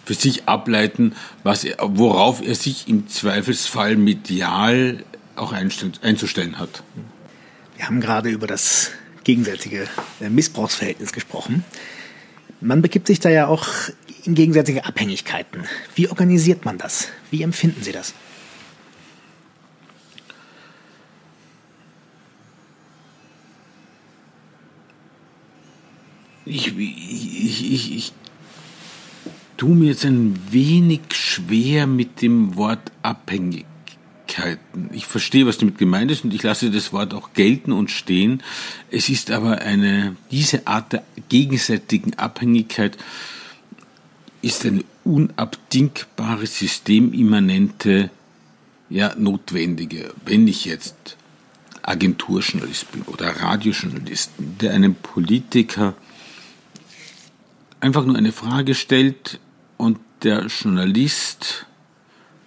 [0.04, 5.04] für sich ableiten, was er, worauf er sich im Zweifelsfall medial
[5.40, 6.84] auch einzustellen hat.
[7.76, 8.92] Wir haben gerade über das
[9.24, 9.88] gegenseitige
[10.20, 11.64] äh, Missbrauchsverhältnis gesprochen.
[12.62, 13.68] Man begibt sich da ja auch
[14.26, 15.64] in gegenseitige Abhängigkeiten.
[15.96, 17.08] Wie organisiert man das?
[17.32, 18.14] Wie empfinden Sie das?
[26.46, 28.14] Ich, ich, ich, ich
[29.56, 32.92] tue mir jetzt ein wenig schwer mit dem Wort
[34.40, 34.90] Abhängigkeiten.
[34.92, 38.44] Ich verstehe, was damit gemeint ist und ich lasse das Wort auch gelten und stehen.
[38.90, 42.98] Es ist aber eine, diese Art der gegenseitigen Abhängigkeit
[44.42, 48.10] ist eine unabdingbare, systemimmanente,
[48.90, 50.14] ja, notwendige.
[50.26, 51.18] Wenn ich jetzt
[51.84, 55.96] Agenturjournalist bin oder Radiojournalist, der einem Politiker
[57.80, 59.40] einfach nur eine Frage stellt
[59.78, 61.66] und der Journalist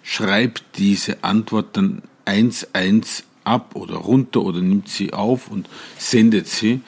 [0.03, 6.47] schreibt diese Antwort dann eins eins ab oder runter oder nimmt sie auf und sendet
[6.47, 6.81] sie,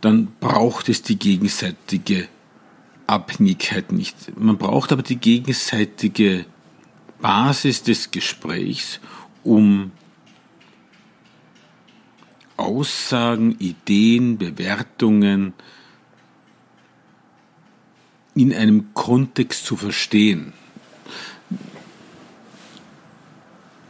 [0.00, 2.28] dann braucht es die gegenseitige
[3.06, 4.38] Abhängigkeit nicht.
[4.38, 6.44] Man braucht aber die gegenseitige
[7.20, 9.00] Basis des Gesprächs,
[9.42, 9.92] um
[12.56, 15.54] Aussagen, Ideen, Bewertungen
[18.34, 20.52] in einem Kontext zu verstehen.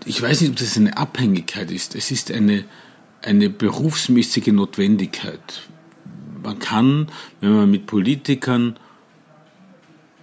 [0.07, 1.97] Ich weiß nicht, ob das eine Abhängigkeit ist.
[1.97, 2.65] Es ist eine,
[3.23, 5.63] eine berufsmäßige Notwendigkeit.
[6.43, 7.09] Man kann,
[7.41, 8.79] wenn man mit Politikern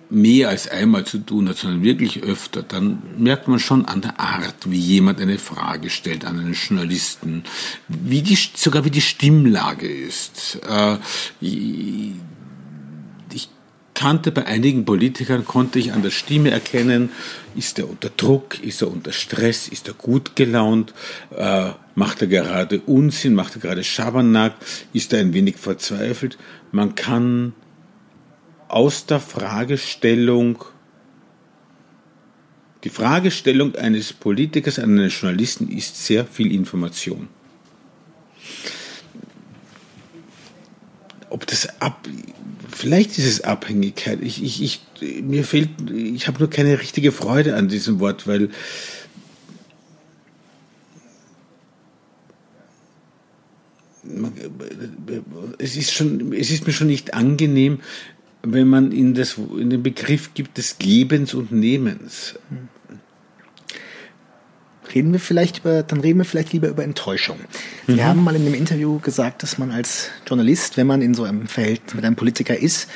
[0.09, 4.19] mehr als einmal zu tun hat, sondern wirklich öfter, dann merkt man schon an der
[4.19, 7.43] Art, wie jemand eine Frage stellt an einen Journalisten,
[7.89, 10.59] wie die, sogar wie die Stimmlage ist.
[10.65, 10.97] Äh,
[14.03, 17.09] kannte bei einigen Politikern, konnte ich an der Stimme erkennen,
[17.55, 20.93] ist er unter Druck, ist er unter Stress, ist er gut gelaunt,
[21.33, 24.55] äh, macht er gerade Unsinn, macht er gerade Schabernack,
[24.91, 26.37] ist er ein wenig verzweifelt.
[26.73, 27.53] Man kann
[28.67, 30.65] aus der Fragestellung,
[32.83, 37.29] die Fragestellung eines Politikers an einen Journalisten ist sehr viel Information.
[41.33, 42.07] Ob das ab,
[42.69, 44.19] vielleicht ist es Abhängigkeit.
[44.21, 44.61] Ich, ich,
[45.01, 48.51] ich, mir fehlt, ich habe nur keine richtige Freude an diesem Wort, weil
[55.57, 57.79] es ist schon, es ist mir schon nicht angenehm,
[58.43, 62.35] wenn man in, das, in den Begriff gibt des Gebens und Nehmens.
[64.93, 67.37] Reden wir vielleicht über, dann reden wir vielleicht lieber über Enttäuschung.
[67.87, 67.95] Mhm.
[67.95, 71.23] Wir haben mal in einem Interview gesagt, dass man als Journalist, wenn man in so
[71.23, 72.89] einem Feld mit einem Politiker ist,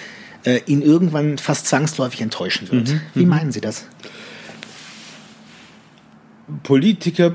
[0.43, 2.89] äh, ihn irgendwann fast zwangsläufig enttäuschen wird.
[2.89, 3.01] Mhm.
[3.13, 3.29] Wie mhm.
[3.29, 3.85] meinen Sie das?
[6.63, 7.33] Politiker,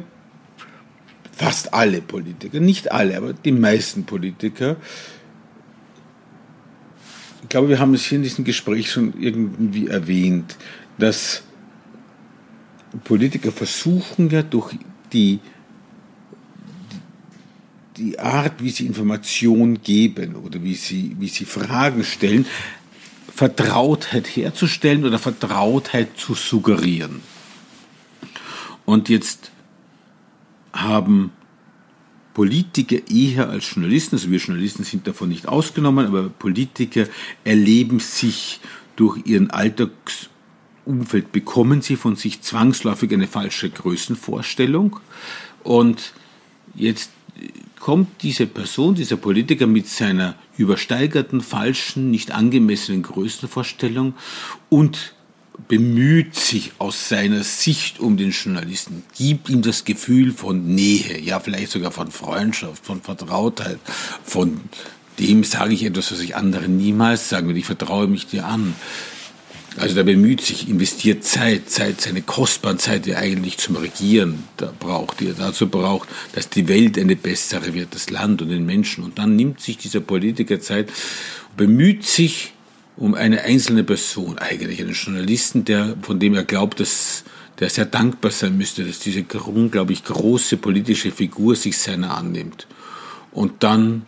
[1.32, 4.76] fast alle Politiker, nicht alle, aber die meisten Politiker
[7.42, 10.56] ich glaube, wir haben es hier in diesem Gespräch schon irgendwie erwähnt,
[10.98, 11.42] dass
[13.04, 14.74] Politiker versuchen ja durch
[15.12, 15.40] die,
[17.96, 22.46] die Art, wie sie Informationen geben oder wie sie, wie sie Fragen stellen,
[23.34, 27.22] Vertrautheit herzustellen oder Vertrautheit zu suggerieren.
[28.84, 29.50] Und jetzt
[30.72, 31.32] haben
[32.34, 37.06] Politiker eher als Journalisten, also wir Journalisten sind davon nicht ausgenommen, aber Politiker
[37.44, 38.60] erleben sich
[38.96, 39.50] durch ihren
[40.86, 45.00] Alltagsumfeld, bekommen sie von sich zwangsläufig eine falsche Größenvorstellung.
[45.62, 46.12] Und
[46.74, 47.10] jetzt
[47.78, 54.14] kommt diese Person, dieser Politiker mit seiner übersteigerten, falschen, nicht angemessenen Größenvorstellung
[54.68, 55.14] und
[55.68, 61.40] bemüht sich aus seiner Sicht um den Journalisten, gibt ihm das Gefühl von Nähe, ja
[61.40, 63.78] vielleicht sogar von Freundschaft, von Vertrautheit,
[64.24, 64.60] von
[65.18, 68.74] dem sage ich etwas, was ich anderen niemals sagen würde, ich vertraue mich dir an.
[69.78, 74.44] Also der bemüht sich, investiert Zeit, Zeit, seine kostbare Zeit, die er eigentlich zum Regieren
[74.78, 78.66] braucht, die er dazu braucht, dass die Welt eine bessere wird, das Land und den
[78.66, 79.02] Menschen.
[79.02, 80.90] Und dann nimmt sich dieser Politiker Zeit,
[81.56, 82.52] bemüht sich,
[82.96, 87.24] um eine einzelne Person, eigentlich einen Journalisten, der, von dem er glaubt, dass
[87.58, 92.66] der sehr dankbar sein müsste, dass diese unglaublich große politische Figur sich seiner annimmt.
[93.30, 94.04] Und dann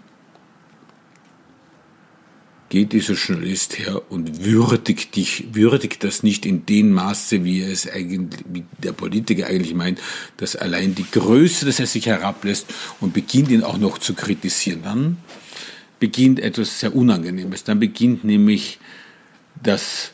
[2.74, 7.88] geht dieser Journalist her und würdigt dich, würdigt das nicht in dem Maße, wie es
[7.88, 10.00] eigentlich, wie der Politiker eigentlich meint,
[10.38, 12.66] dass allein die Größe, dass er sich herablässt
[12.98, 14.82] und beginnt ihn auch noch zu kritisieren.
[14.82, 15.18] Dann
[16.00, 17.62] beginnt etwas sehr Unangenehmes.
[17.62, 18.80] Dann beginnt nämlich
[19.62, 20.10] das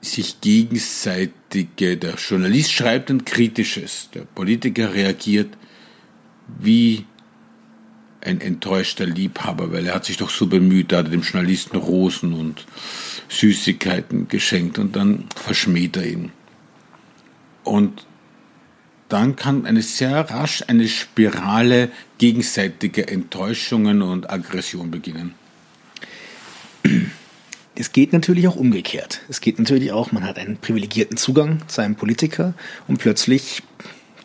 [0.00, 5.56] sich gegenseitige, der Journalist schreibt ein kritisches, der Politiker reagiert
[6.60, 7.04] wie
[8.20, 11.76] ein enttäuschter Liebhaber, weil er hat sich doch so bemüht, da hat er dem Journalisten
[11.76, 12.66] Rosen und
[13.28, 16.32] Süßigkeiten geschenkt und dann verschmäht er ihn.
[17.64, 18.06] Und
[19.08, 25.34] dann kann eine sehr rasch eine Spirale gegenseitiger Enttäuschungen und Aggression beginnen.
[27.74, 29.20] Es geht natürlich auch umgekehrt.
[29.28, 32.54] Es geht natürlich auch, man hat einen privilegierten Zugang zu einem Politiker
[32.88, 33.62] und plötzlich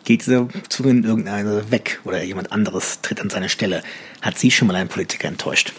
[0.04, 3.82] geht dieser Zugang in irgendeiner weg oder jemand anderes tritt an seine Stelle.
[4.20, 5.72] Hat Sie schon mal einen Politiker enttäuscht?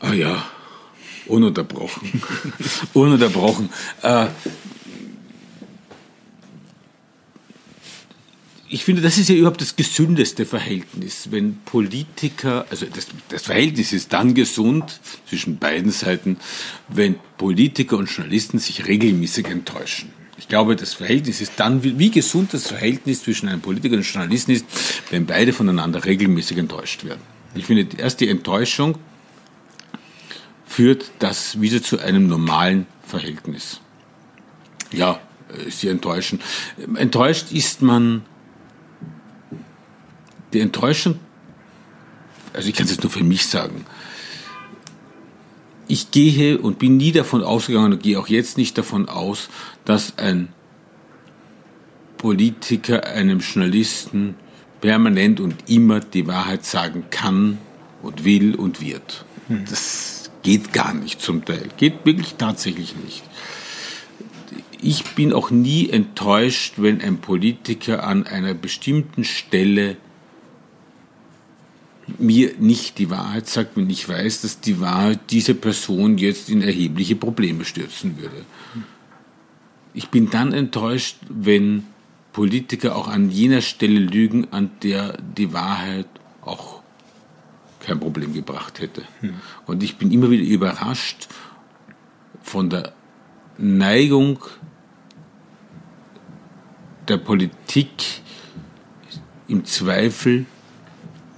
[0.00, 0.44] Ah ja,
[1.26, 2.22] ununterbrochen.
[2.92, 3.70] ununterbrochen.
[4.02, 4.26] Äh,
[8.68, 13.92] ich finde, das ist ja überhaupt das gesündeste Verhältnis, wenn Politiker, also das, das Verhältnis
[13.92, 16.38] ist dann gesund zwischen beiden Seiten,
[16.88, 20.23] wenn Politiker und Journalisten sich regelmäßig enttäuschen.
[20.36, 24.12] Ich glaube, das Verhältnis ist dann, wie gesund das Verhältnis zwischen einem Politiker und einem
[24.12, 24.66] Journalisten ist,
[25.10, 27.20] wenn beide voneinander regelmäßig enttäuscht werden.
[27.54, 28.98] Ich finde, erst die Enttäuschung
[30.66, 33.80] führt das wieder zu einem normalen Verhältnis.
[34.92, 36.40] Ja, äh, sie enttäuschen.
[36.96, 38.24] Enttäuscht ist man,
[40.52, 41.20] die Enttäuschung,
[42.52, 43.86] also ich kann es jetzt nur für mich sagen,
[45.88, 49.48] ich gehe und bin nie davon ausgegangen und gehe auch jetzt nicht davon aus,
[49.84, 50.48] dass ein
[52.16, 54.36] Politiker einem Journalisten
[54.80, 57.58] permanent und immer die Wahrheit sagen kann
[58.02, 59.24] und will und wird.
[59.48, 59.64] Hm.
[59.68, 61.68] Das geht gar nicht zum Teil.
[61.76, 63.22] Geht wirklich tatsächlich nicht.
[64.80, 69.96] Ich bin auch nie enttäuscht, wenn ein Politiker an einer bestimmten Stelle
[72.18, 76.62] mir nicht die Wahrheit sagt, wenn ich weiß, dass die Wahrheit diese Person jetzt in
[76.62, 78.44] erhebliche Probleme stürzen würde.
[79.94, 81.86] Ich bin dann enttäuscht, wenn
[82.32, 86.08] Politiker auch an jener Stelle lügen, an der die Wahrheit
[86.42, 86.82] auch
[87.80, 89.02] kein Problem gebracht hätte.
[89.20, 89.34] Hm.
[89.66, 91.28] Und ich bin immer wieder überrascht
[92.42, 92.92] von der
[93.56, 94.44] Neigung
[97.08, 98.22] der Politik
[99.46, 100.46] im Zweifel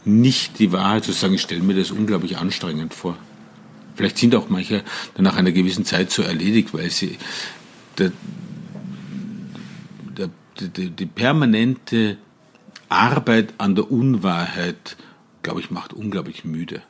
[0.07, 3.19] nicht die Wahrheit zu sagen, ich stelle mir das unglaublich anstrengend vor.
[3.97, 4.85] Vielleicht sind auch manche
[5.15, 7.19] dann nach einer gewissen Zeit so erledigt, weil sie
[7.99, 8.13] der,
[10.17, 10.31] der,
[10.61, 12.19] die, die permanente
[12.89, 14.97] Arbeit an der Unwahrheit,
[15.43, 16.83] glaube ich, macht unglaublich müde.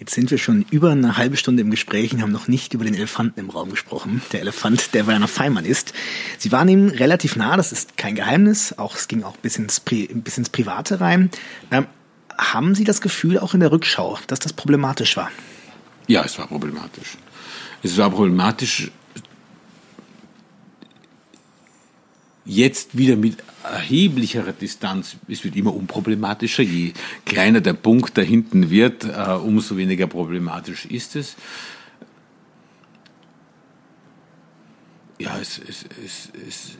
[0.00, 2.86] Jetzt sind wir schon über eine halbe Stunde im Gespräch und haben noch nicht über
[2.86, 4.22] den Elefanten im Raum gesprochen.
[4.32, 5.92] Der Elefant, der Werner Feimann ist.
[6.38, 8.78] Sie waren ihm relativ nah, das ist kein Geheimnis.
[8.78, 11.30] Auch, es ging auch bis ins, Pri bis ins Private rein.
[11.70, 11.86] Ähm,
[12.38, 15.30] haben Sie das Gefühl auch in der Rückschau, dass das problematisch war?
[16.06, 17.18] Ja, es war problematisch.
[17.82, 18.90] Es war problematisch,
[22.46, 26.92] jetzt wieder mit erheblicherer Distanz, es wird immer unproblematischer, je
[27.24, 31.36] kleiner der Punkt da hinten wird, äh, umso weniger problematisch ist es.
[35.18, 36.78] Ja, es, es, es, es,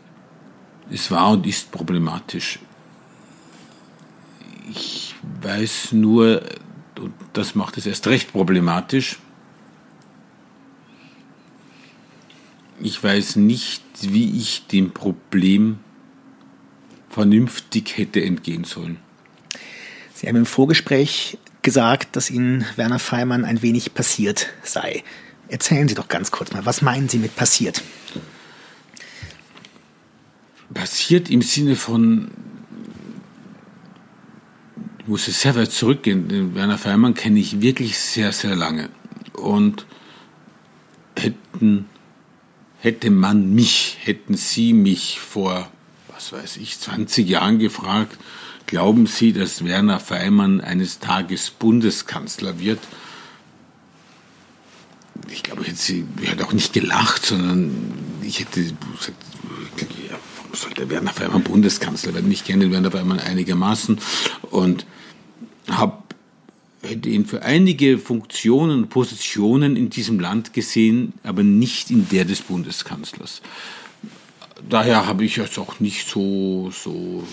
[0.91, 2.59] es war und ist problematisch.
[4.71, 6.43] Ich weiß nur,
[6.99, 9.19] und das macht es erst recht problematisch,
[12.83, 15.81] ich weiß nicht, wie ich dem Problem
[17.11, 18.99] vernünftig hätte entgehen sollen.
[20.15, 25.03] Sie haben im Vorgespräch gesagt, dass Ihnen Werner Feimann ein wenig passiert sei.
[25.49, 27.83] Erzählen Sie doch ganz kurz mal, was meinen Sie mit passiert?
[30.73, 32.31] Passiert im Sinne von,
[35.01, 38.89] ich muss jetzt sehr weit zurückgehen, den Werner Feimann kenne ich wirklich sehr, sehr lange.
[39.35, 39.87] Und
[41.17, 41.87] hätten
[42.81, 45.71] hätte man mich, hätten Sie mich vor,
[46.21, 48.19] was weiß ich, 20 Jahren gefragt,
[48.67, 52.79] glauben Sie, dass Werner Feimann eines Tages Bundeskanzler wird?
[55.31, 59.17] Ich glaube, ich hätte, ich hätte auch nicht gelacht, sondern ich hätte gesagt,
[59.81, 62.31] ja, warum sollte Werner Feimann Bundeskanzler werden?
[62.31, 63.99] Ich kenne Werner Feimann einigermaßen
[64.51, 64.85] und
[65.69, 66.03] habe
[66.83, 72.25] hätte ihn für einige Funktionen und Positionen in diesem Land gesehen, aber nicht in der
[72.25, 73.43] des Bundeskanzlers.
[74.69, 77.25] Daher habe ich jetzt auch nicht so, so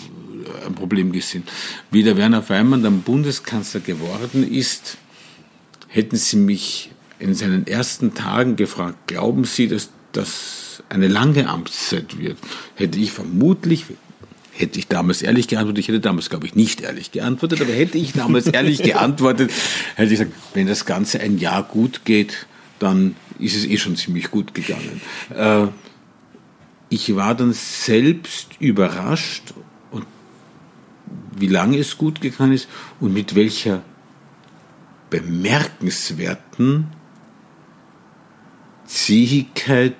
[0.65, 1.43] ein Problem gesehen.
[1.91, 4.97] Wie der Werner Feimann dann Bundeskanzler geworden ist,
[5.87, 12.19] hätten Sie mich in seinen ersten Tagen gefragt, glauben Sie, dass das eine lange Amtszeit
[12.19, 12.37] wird?
[12.75, 13.85] Hätte ich vermutlich
[14.57, 17.99] Hätte ich damals ehrlich geantwortet, ich hätte damals, glaube ich, nicht ehrlich geantwortet, aber hätte
[17.99, 19.51] ich damals ehrlich geantwortet,
[19.93, 22.47] hätte ich gesagt, wenn das Ganze ein Jahr gut geht,
[22.79, 24.99] dann ist es eh schon ziemlich gut gegangen.
[25.29, 25.67] Äh,
[26.89, 29.53] ich war dann selbst überrascht,
[29.91, 30.05] und
[31.35, 32.67] wie lange es gut gegangen ist
[32.99, 33.81] und mit welcher
[35.09, 36.87] bemerkenswerten
[38.85, 39.95] Zähigkeit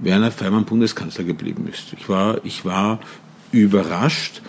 [0.00, 1.94] Werner Feimann Bundeskanzler geblieben ist.
[1.94, 3.00] Ich war, ich war
[3.52, 4.42] überrascht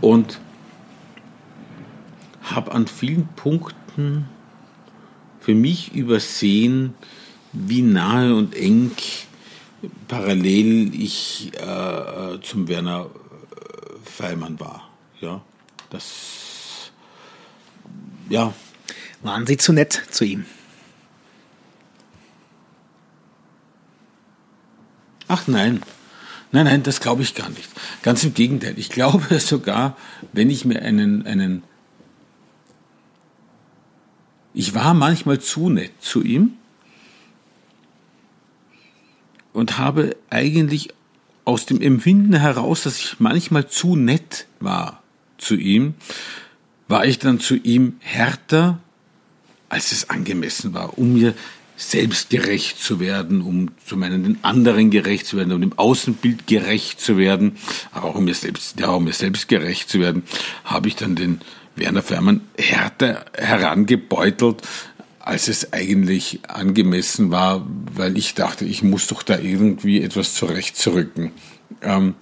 [0.00, 0.40] und
[2.42, 4.26] habe an vielen Punkten
[5.40, 6.94] für mich übersehen,
[7.52, 8.92] wie nahe und eng
[10.08, 14.88] parallel ich äh, zum Werner äh, Feimann war.
[15.20, 15.42] Ja,
[15.90, 16.92] das,
[18.28, 18.52] ja.
[19.22, 20.44] Waren Sie zu nett zu ihm?
[25.28, 25.80] Ach nein,
[26.54, 27.68] Nein, nein, das glaube ich gar nicht.
[28.02, 28.74] Ganz im Gegenteil.
[28.78, 29.96] Ich glaube sogar,
[30.32, 31.64] wenn ich mir einen, einen,
[34.52, 36.52] ich war manchmal zu nett zu ihm
[39.54, 40.90] und habe eigentlich
[41.46, 45.02] aus dem Empfinden heraus, dass ich manchmal zu nett war
[45.38, 45.94] zu ihm,
[46.88, 48.78] war ich dann zu ihm härter,
[49.68, 51.34] als es angemessen war, um mir
[51.76, 56.46] selbst gerecht zu werden, um zu meinen den anderen gerecht zu werden, um dem Außenbild
[56.46, 57.56] gerecht zu werden,
[57.92, 60.22] aber auch um mir selbst, ja, um mir selbst gerecht zu werden,
[60.64, 61.40] habe ich dann den
[61.76, 64.62] Werner Fährmann härter herangebeutelt,
[65.24, 71.32] als es eigentlich angemessen war, weil ich dachte, ich muss doch da irgendwie etwas zurechtzurücken.
[71.80, 72.14] Ähm,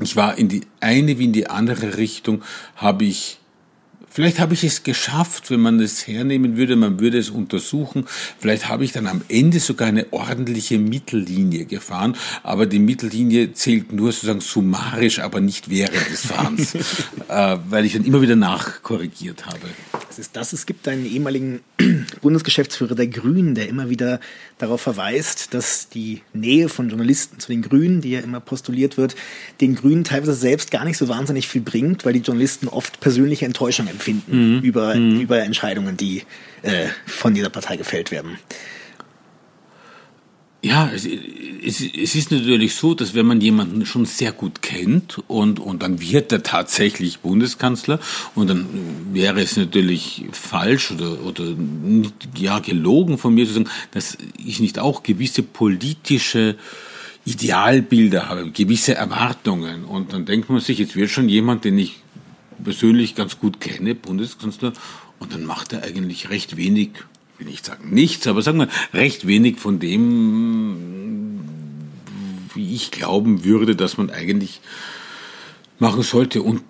[0.00, 2.42] ich war in die eine wie in die andere Richtung,
[2.76, 3.38] habe ich
[4.16, 8.06] Vielleicht habe ich es geschafft, wenn man es hernehmen würde, man würde es untersuchen.
[8.38, 13.92] Vielleicht habe ich dann am Ende sogar eine ordentliche Mittellinie gefahren, aber die Mittellinie zählt
[13.92, 16.74] nur sozusagen summarisch, aber nicht während des Fahrens,
[17.28, 19.68] äh, weil ich dann immer wieder nachkorrigiert habe.
[20.08, 20.54] Das ist das.
[20.54, 21.60] Es gibt einen ehemaligen
[22.22, 24.20] Bundesgeschäftsführer der Grünen, der immer wieder
[24.58, 29.14] darauf verweist, dass die Nähe von Journalisten zu den Grünen, die ja immer postuliert wird,
[29.60, 33.44] den Grünen teilweise selbst gar nicht so wahnsinnig viel bringt, weil die Journalisten oft persönliche
[33.44, 34.62] Enttäuschung empfinden mhm.
[34.62, 35.20] über, mhm.
[35.20, 36.22] über Entscheidungen, die
[36.62, 38.38] äh, von dieser Partei gefällt werden.
[40.66, 45.22] Ja, es, es, es, ist natürlich so, dass wenn man jemanden schon sehr gut kennt
[45.28, 48.00] und, und dann wird er tatsächlich Bundeskanzler
[48.34, 48.66] und dann
[49.12, 54.58] wäre es natürlich falsch oder, oder nicht, ja, gelogen von mir zu sagen, dass ich
[54.58, 56.56] nicht auch gewisse politische
[57.24, 59.84] Idealbilder habe, gewisse Erwartungen.
[59.84, 62.00] Und dann denkt man sich, jetzt wird schon jemand, den ich
[62.64, 64.72] persönlich ganz gut kenne, Bundeskanzler,
[65.20, 66.90] und dann macht er eigentlich recht wenig
[67.38, 70.76] will nicht sagen nichts, aber sagen wir recht wenig von dem,
[72.54, 74.60] wie ich glauben würde, dass man eigentlich
[75.78, 76.42] machen sollte.
[76.42, 76.62] Und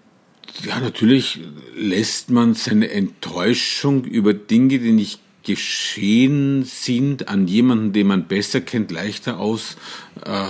[0.65, 1.41] ja, natürlich
[1.77, 8.61] lässt man seine Enttäuschung über Dinge, die nicht geschehen sind, an jemanden, den man besser
[8.61, 9.77] kennt, leichter aus.
[10.25, 10.49] Äh,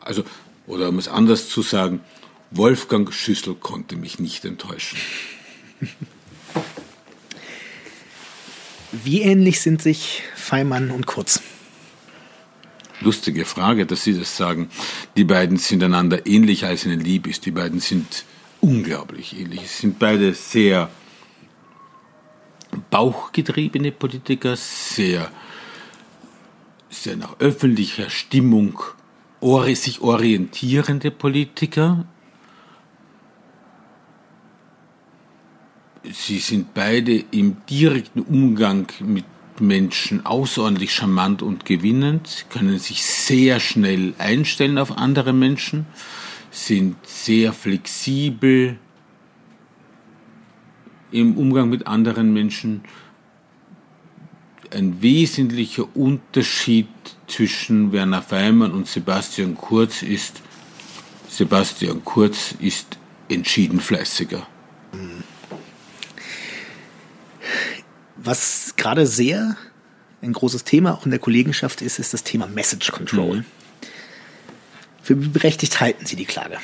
[0.00, 0.24] also,
[0.66, 2.00] oder um es anders zu sagen,
[2.50, 4.98] Wolfgang Schüssel konnte mich nicht enttäuschen.
[9.02, 11.42] Wie ähnlich sind sich Feimann und Kurz?
[13.00, 14.68] Lustige Frage, dass Sie das sagen.
[15.16, 17.44] Die beiden sind einander ähnlich, als ihnen lieb ist.
[17.44, 18.24] Die beiden sind
[18.60, 19.62] unglaublich ähnlich.
[19.64, 20.90] Es sind beide sehr
[22.90, 25.30] bauchgetriebene Politiker, sehr,
[26.88, 28.80] sehr nach öffentlicher Stimmung
[29.74, 32.06] sich orientierende Politiker,
[36.12, 39.24] Sie sind beide im direkten Umgang mit
[39.58, 42.26] Menschen außerordentlich charmant und gewinnend.
[42.26, 45.86] Sie können sich sehr schnell einstellen auf andere Menschen,
[46.50, 48.78] sind sehr flexibel
[51.10, 52.82] im Umgang mit anderen Menschen.
[54.70, 56.88] Ein wesentlicher Unterschied
[57.28, 60.42] zwischen Werner Feimann und Sebastian Kurz ist,
[61.28, 62.98] Sebastian Kurz ist
[63.28, 64.46] entschieden fleißiger.
[68.24, 69.56] Was gerade sehr
[70.22, 73.38] ein großes Thema auch in der Kollegenschaft ist, ist das Thema Message Control.
[73.38, 73.44] Mhm.
[75.02, 76.56] Für wie berechtigt halten Sie die Klage?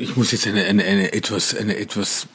[0.00, 2.28] Ich muss jetzt eine, eine, eine etwas, eine etwas,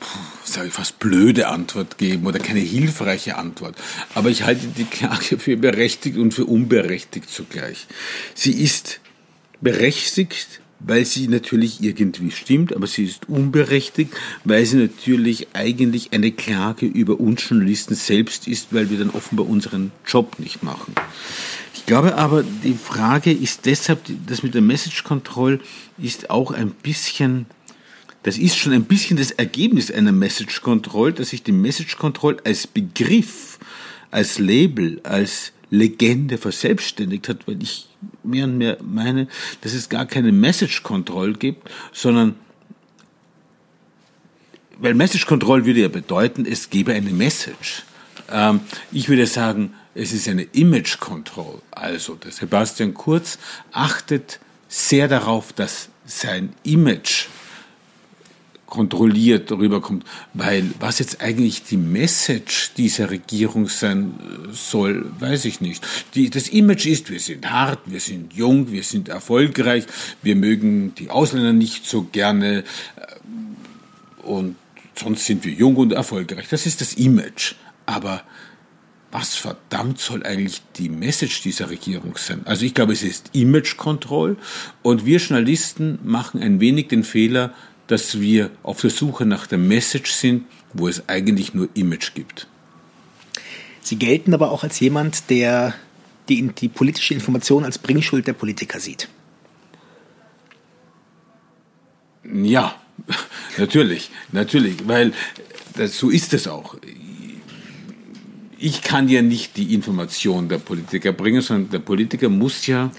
[0.44, 3.78] sage ich fast blöde Antwort geben oder keine hilfreiche Antwort.
[4.14, 7.88] Aber ich halte die Klage für berechtigt und für unberechtigt zugleich.
[8.36, 9.00] Sie ist
[9.62, 14.12] berechtigt, weil sie natürlich irgendwie stimmt, aber sie ist unberechtigt,
[14.44, 19.48] weil sie natürlich eigentlich eine Klage über uns Journalisten selbst ist, weil wir dann offenbar
[19.48, 20.94] unseren Job nicht machen.
[21.84, 25.60] Ich glaube aber, die Frage ist deshalb, das mit der Message Control
[25.98, 27.46] ist auch ein bisschen,
[28.24, 32.38] das ist schon ein bisschen das Ergebnis einer Message Control, dass sich die Message Control
[32.46, 33.60] als Begriff,
[34.12, 37.90] als Label, als Legende verselbstständigt hat, weil ich
[38.24, 39.28] mehr und mehr meine,
[39.60, 42.36] dass es gar keine Message Control gibt, sondern
[44.80, 47.84] weil Message Control würde ja bedeuten, es gäbe eine Message.
[48.32, 48.62] Ähm,
[48.94, 51.62] ich würde sagen, es ist eine Image Control.
[51.72, 53.38] Also der Sebastian Kurz
[53.72, 57.28] achtet sehr darauf, dass sein Image
[58.66, 60.04] kontrolliert rüberkommt.
[60.34, 64.16] Weil was jetzt eigentlich die Message dieser Regierung sein
[64.52, 65.86] soll, weiß ich nicht.
[66.16, 69.86] Die, das Image ist, wir sind hart, wir sind jung, wir sind erfolgreich,
[70.24, 72.64] wir mögen die Ausländer nicht so gerne
[72.96, 74.56] äh, und
[74.96, 76.48] sonst sind wir jung und erfolgreich.
[76.50, 77.54] Das ist das Image.
[77.86, 78.24] Aber
[79.14, 82.42] was verdammt soll eigentlich die Message dieser Regierung sein?
[82.46, 84.38] Also ich glaube, es ist Image Control
[84.82, 87.54] und wir Journalisten machen ein wenig den Fehler,
[87.86, 92.48] dass wir auf der Suche nach der Message sind, wo es eigentlich nur Image gibt.
[93.82, 95.76] Sie gelten aber auch als jemand, der
[96.28, 99.10] die, die politische Information als Bringschuld der Politiker sieht.
[102.24, 102.82] Ja,
[103.58, 105.14] natürlich, natürlich, weil
[105.76, 106.78] das, so ist es auch.
[108.66, 112.90] Ich kann ja nicht die Information der Politiker bringen, sondern der Politiker muss ja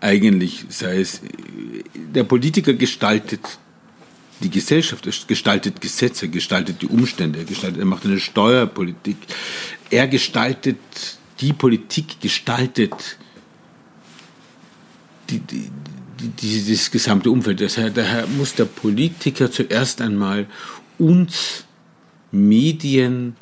[0.00, 1.20] eigentlich, sei es,
[1.94, 3.60] der Politiker gestaltet
[4.40, 9.18] die Gesellschaft, gestaltet Gesetze, gestaltet die Umstände, er, gestaltet, er macht eine Steuerpolitik,
[9.88, 10.78] er gestaltet
[11.40, 13.18] die Politik, gestaltet
[15.28, 15.70] die, die,
[16.18, 17.60] die, dieses gesamte Umfeld.
[17.60, 20.48] Daher, daher muss der Politiker zuerst einmal
[20.98, 21.64] uns
[22.32, 23.36] Medien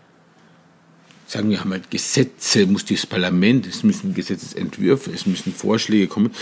[1.29, 6.33] sagen wir haben halt Gesetze, muss das Parlament, es müssen Gesetzesentwürfe, es müssen Vorschläge kommen,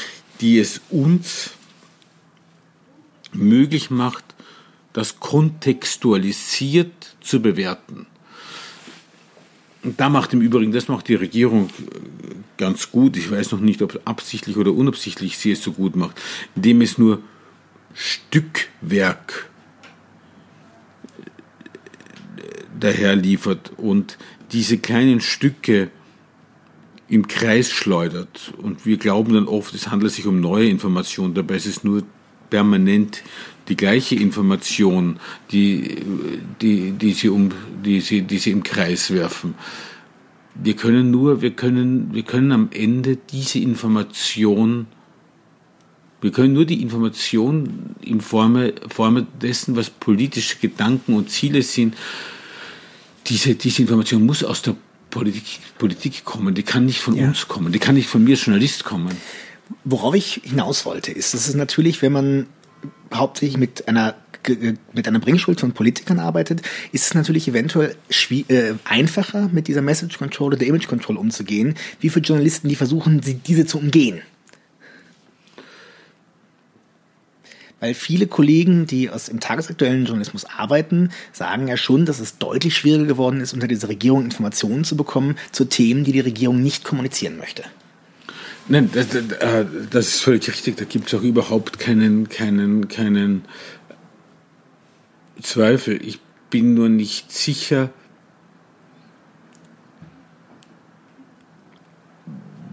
[0.40, 1.50] die es uns
[3.32, 4.24] möglich macht,
[4.92, 8.06] das kontextualisiert zu bewerten.
[9.82, 13.16] Und da macht im Übrigen, das macht die Regierung äh, ganz gut.
[13.16, 16.20] Ich weiß noch nicht, ob absichtlich oder unabsichtlich sie es so gut macht,
[16.54, 17.20] indem es nur
[17.92, 19.50] Stückwerk
[22.36, 22.40] äh,
[22.78, 24.16] daher liefert und
[24.52, 25.90] diese kleinen Stücke
[27.08, 28.52] im Kreis schleudert.
[28.58, 31.34] Und wir glauben dann oft, es handelt sich um neue Informationen.
[31.34, 32.02] Dabei ist es nur
[32.50, 33.22] permanent
[33.68, 35.18] die gleiche Information,
[35.50, 35.96] die,
[36.60, 37.50] die, die, sie, um,
[37.84, 39.54] die, sie, die sie im Kreis werfen.
[40.54, 44.86] Wir können nur, wir können, wir können am Ende diese Information,
[46.20, 51.94] wir können nur die Information in Form, Form dessen, was politische Gedanken und Ziele sind,
[53.28, 54.76] diese, diese Information muss aus der
[55.10, 57.28] Politik, Politik kommen, die kann nicht von ja.
[57.28, 59.16] uns kommen, die kann nicht von mir als Journalist kommen.
[59.84, 62.46] Worauf ich hinaus wollte, ist, dass es natürlich, wenn man
[63.12, 64.14] hauptsächlich mit einer
[64.92, 66.62] mit einer Bringschuld von Politikern arbeitet,
[66.92, 67.96] ist es natürlich eventuell
[68.48, 73.20] äh, einfacher, mit dieser Message Control oder Image Control umzugehen, wie für Journalisten, die versuchen,
[73.20, 74.20] diese zu umgehen.
[77.78, 82.74] Weil viele Kollegen, die aus dem tagesaktuellen Journalismus arbeiten, sagen ja schon, dass es deutlich
[82.74, 86.84] schwieriger geworden ist, unter dieser Regierung Informationen zu bekommen zu Themen, die die Regierung nicht
[86.84, 87.64] kommunizieren möchte.
[88.68, 90.76] Nein, das, äh, das ist völlig richtig.
[90.76, 93.44] Da gibt es auch überhaupt keinen, keinen, keinen
[95.42, 96.00] Zweifel.
[96.02, 96.18] Ich
[96.48, 97.90] bin nur nicht sicher,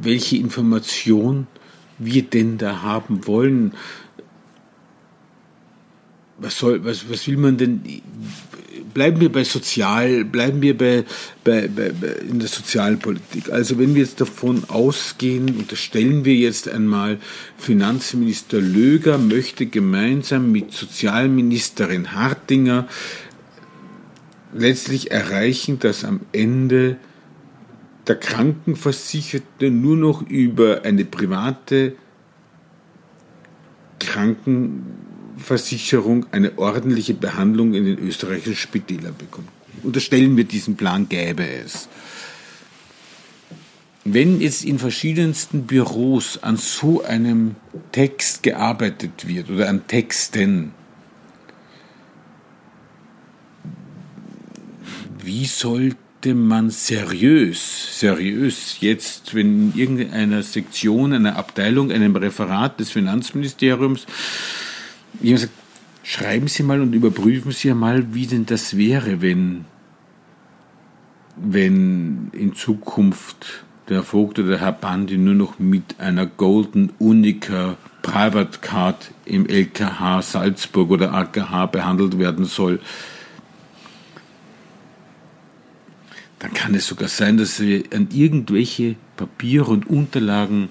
[0.02, 1.48] welche Information
[2.00, 3.74] wir denn da haben wollen
[6.38, 7.84] was soll, was, was will man denn?
[8.94, 11.04] Bleiben wir bei Sozial, bleiben wir bei,
[11.44, 13.52] bei, bei, bei in der Sozialpolitik.
[13.52, 17.18] Also wenn wir jetzt davon ausgehen, unterstellen wir jetzt einmal,
[17.58, 22.88] Finanzminister Löger möchte gemeinsam mit Sozialministerin Hartinger
[24.54, 26.98] letztlich erreichen, dass am Ende
[28.08, 31.96] der Krankenversicherte nur noch über eine private
[34.00, 35.03] Kranken
[35.44, 39.50] Versicherung eine ordentliche Behandlung in den österreichischen Spitälern bekommt.
[39.84, 41.88] Unterstellen wir diesen Plan, gäbe es.
[44.06, 47.56] Wenn jetzt in verschiedensten Büros an so einem
[47.92, 50.74] Text gearbeitet wird oder an Texten,
[55.24, 62.92] wie sollte man seriös, seriös jetzt, wenn in irgendeiner Sektion, einer Abteilung, einem Referat des
[62.92, 64.06] Finanzministeriums
[65.32, 65.54] habe gesagt,
[66.04, 69.66] schreiben Sie mal und überprüfen Sie mal, wie denn das wäre, wenn,
[71.38, 77.78] wenn in Zukunft der Vogt oder der Herr Bandi nur noch mit einer Golden Unica
[78.02, 82.80] Private Card im LKH Salzburg oder AKH behandelt werden soll.
[86.40, 90.70] Dann kann es sogar sein, dass wir an irgendwelche Papiere und Unterlagen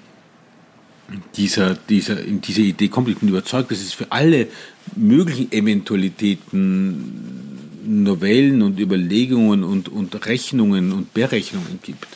[1.36, 3.08] dieser, dieser, in dieser Idee kommt.
[3.08, 4.48] Ich bin überzeugt, dass es für alle
[4.96, 7.42] möglichen Eventualitäten
[7.84, 12.06] Novellen und Überlegungen und, und Rechnungen und Berechnungen gibt.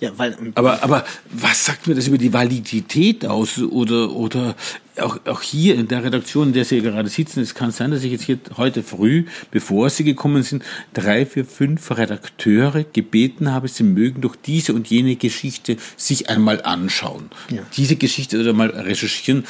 [0.00, 3.58] Ja, weil, aber, aber was sagt mir das über die Validität aus?
[3.58, 4.56] Oder, oder
[5.00, 8.04] auch, auch hier in der Redaktion, in der Sie gerade sitzen, es kann sein, dass
[8.04, 13.68] ich jetzt hier heute früh, bevor Sie gekommen sind, drei, vier, fünf Redakteure gebeten habe,
[13.68, 17.30] sie mögen doch diese und jene Geschichte sich einmal anschauen.
[17.50, 17.62] Ja.
[17.76, 19.44] Diese Geschichte oder mal recherchieren.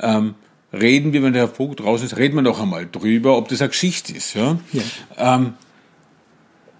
[0.00, 0.34] Ähm,
[0.72, 3.60] reden wir, wenn der Herr Vogt draußen ist, reden wir doch einmal drüber, ob das
[3.60, 4.34] eine Geschichte ist.
[4.34, 4.58] Ja?
[4.72, 4.82] ja.
[5.16, 5.54] Ähm,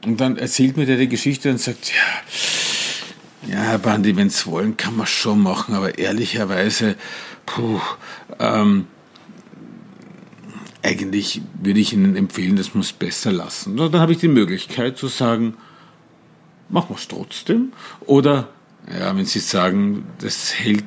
[0.07, 4.47] und dann erzählt mir der die Geschichte und sagt, ja, ja, Herr Bandi, wenn Sie
[4.47, 6.97] wollen, kann man schon machen, aber ehrlicherweise,
[7.55, 7.81] puh,
[8.39, 8.87] ähm,
[10.83, 13.77] eigentlich würde ich Ihnen empfehlen, das muss besser lassen.
[13.77, 15.55] Dann habe ich die Möglichkeit zu sagen,
[16.69, 17.73] machen wir es trotzdem.
[18.07, 18.49] Oder,
[18.89, 20.85] ja, wenn Sie sagen, das hält,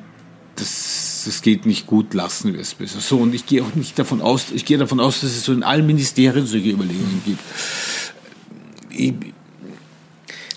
[0.56, 3.00] das, das geht nicht gut, lassen wir es besser.
[3.00, 5.52] So, und ich gehe auch nicht davon aus, ich gehe davon aus, dass es so
[5.52, 7.40] in allen Ministerien solche Überlegungen gibt.
[8.90, 9.14] Ich,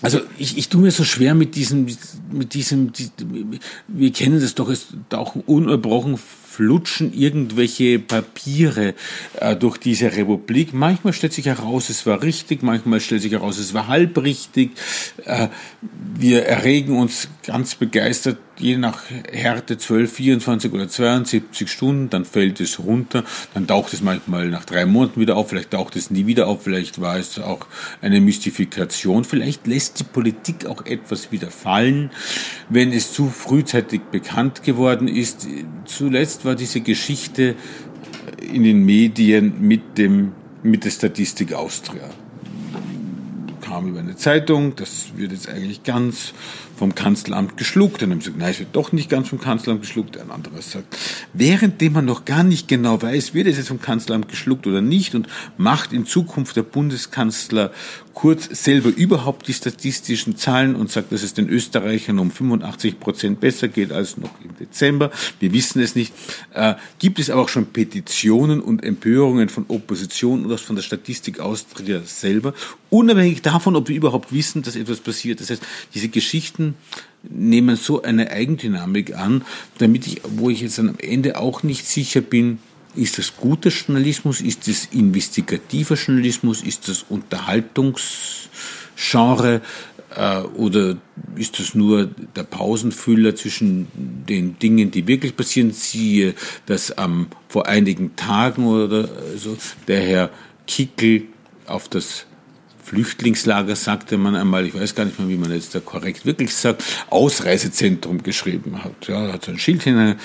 [0.06, 1.86] also ich, ich tue mir so schwer mit diesem,
[2.30, 2.92] mit diesem,
[3.88, 8.94] wir kennen das doch, es tauchen ununterbrochen flutschen irgendwelche Papiere
[9.40, 10.72] äh, durch diese Republik.
[10.72, 14.70] Manchmal stellt sich heraus, es war richtig, manchmal stellt sich heraus, es war halbrichtig.
[15.24, 15.48] Äh,
[16.14, 22.60] wir erregen uns ganz begeistert je nach Härte 12, 24 oder 72 Stunden, dann fällt
[22.60, 23.24] es runter,
[23.54, 26.64] dann taucht es manchmal nach drei Monaten wieder auf, vielleicht taucht es nie wieder auf,
[26.64, 27.66] vielleicht war es auch
[28.02, 32.10] eine Mystifikation, vielleicht lässt die Politik auch etwas wieder fallen,
[32.68, 35.46] wenn es zu frühzeitig bekannt geworden ist.
[35.84, 37.54] Zuletzt war diese Geschichte
[38.40, 40.32] in den Medien mit dem
[40.62, 42.10] mit der Statistik Austria
[43.76, 46.32] kam über eine Zeitung, das wird jetzt eigentlich ganz
[46.76, 48.02] vom Kanzleramt geschluckt.
[48.02, 50.18] Dann haben sie gesagt, nein, es wird doch nicht ganz vom Kanzleramt geschluckt.
[50.18, 50.96] Ein anderer sagt,
[51.32, 55.14] währenddem man noch gar nicht genau weiß, wird es jetzt vom Kanzleramt geschluckt oder nicht
[55.14, 57.72] und macht in Zukunft der Bundeskanzler
[58.16, 63.40] Kurz selber überhaupt die statistischen Zahlen und sagt, dass es den Österreichern um 85 Prozent
[63.40, 65.10] besser geht als noch im Dezember.
[65.38, 66.14] Wir wissen es nicht.
[66.54, 71.40] Äh, gibt es aber auch schon Petitionen und Empörungen von Opposition oder von der Statistik
[71.40, 72.54] Austria selber,
[72.88, 75.40] unabhängig davon, ob wir überhaupt wissen, dass etwas passiert.
[75.40, 75.62] Das heißt,
[75.92, 76.65] diese Geschichten
[77.22, 79.46] nehmen so eine Eigendynamik an,
[79.78, 82.58] damit ich, wo ich jetzt am Ende auch nicht sicher bin,
[82.94, 84.40] ist das guter Journalismus?
[84.40, 86.62] Ist das investigativer Journalismus?
[86.62, 89.60] Ist das Unterhaltungsgenre?
[90.14, 90.96] Äh, oder
[91.36, 95.72] ist das nur der Pausenfüller zwischen den Dingen, die wirklich passieren?
[95.72, 100.30] Siehe, dass ähm, vor einigen Tagen oder so der Herr
[100.66, 101.24] Kickel
[101.66, 102.25] auf das
[102.86, 106.54] Flüchtlingslager sagte man einmal, ich weiß gar nicht mehr, wie man jetzt da korrekt wirklich
[106.54, 109.08] sagt, Ausreisezentrum geschrieben hat.
[109.08, 110.16] Ja, hat so ein Schild hinein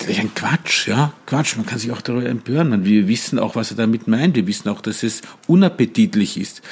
[0.00, 1.56] natürlich ein Quatsch, ja, Quatsch.
[1.56, 2.84] Man kann sich auch darüber empören.
[2.84, 4.34] wir wissen auch, was er damit meint.
[4.34, 6.62] Wir wissen auch, dass es unappetitlich ist.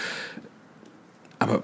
[1.39, 1.63] Aber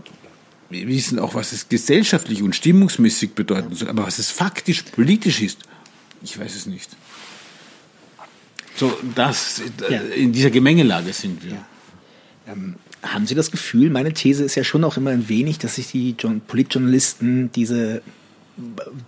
[0.69, 3.89] wir wissen auch, was es gesellschaftlich und stimmungsmäßig bedeuten soll.
[3.89, 5.61] Aber was es faktisch politisch ist,
[6.23, 6.91] ich weiß es nicht.
[8.77, 10.01] So, das, ja.
[10.01, 11.53] in dieser Gemengelage sind wir.
[11.53, 11.67] Ja.
[12.49, 12.75] Ähm,
[13.05, 15.89] haben Sie das Gefühl, meine These ist ja schon auch immer ein wenig, dass sich
[15.91, 16.15] die
[16.47, 18.03] Politjournalisten diese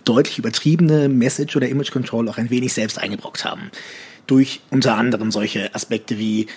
[0.03, 3.71] deutlich übertriebene Message oder Image Control auch ein wenig selbst eingebrockt haben.
[4.25, 6.47] Durch unter anderem solche Aspekte wie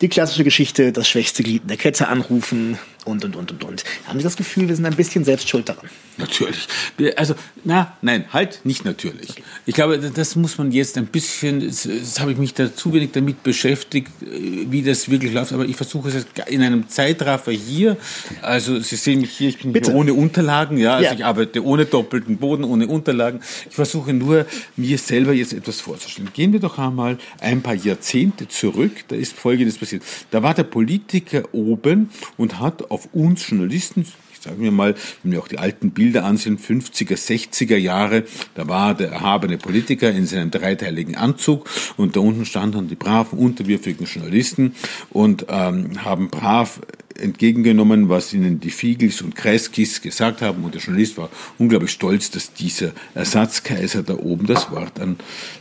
[0.00, 3.84] die klassische Geschichte, das schwächste Glied in der Kette anrufen und, und, und, und, und.
[4.06, 5.88] Haben Sie das Gefühl, wir sind ein bisschen selbst schuld daran?
[6.16, 6.68] Natürlich.
[7.16, 7.34] Also,
[7.64, 9.30] na, nein, halt, nicht natürlich.
[9.30, 9.42] Okay.
[9.66, 12.92] Ich glaube, das muss man jetzt ein bisschen, das, das habe ich mich da zu
[12.92, 17.52] wenig damit beschäftigt, äh, wie das wirklich läuft, aber ich versuche es in einem Zeitraffer
[17.52, 17.96] hier,
[18.42, 19.90] also Sie sehen mich hier, ich bin Bitte.
[19.90, 21.14] hier ohne Unterlagen, ja, also ja.
[21.14, 23.40] ich arbeite ohne doppelten Boden, ohne Unterlagen.
[23.68, 24.46] Ich versuche nur,
[24.76, 26.30] mir selber jetzt etwas vorzustellen.
[26.32, 30.02] Gehen wir doch einmal ein paar Jahrzehnte zurück, da ist Folgendes passiert.
[30.30, 34.06] Da war der Politiker oben und hat auf uns Journalisten
[34.44, 38.24] sagen wir mal, wenn wir auch die alten Bilder ansehen, 50er, 60er Jahre,
[38.54, 43.38] da war der erhabene Politiker in seinem dreiteiligen Anzug und da unten standen die braven,
[43.38, 44.74] unterwürfigen Journalisten
[45.10, 46.80] und ähm, haben brav
[47.18, 52.30] entgegengenommen, was ihnen die Fiegels und Kreiskis gesagt haben und der Journalist war unglaublich stolz,
[52.30, 55.16] dass dieser Ersatzkaiser da oben das Wort an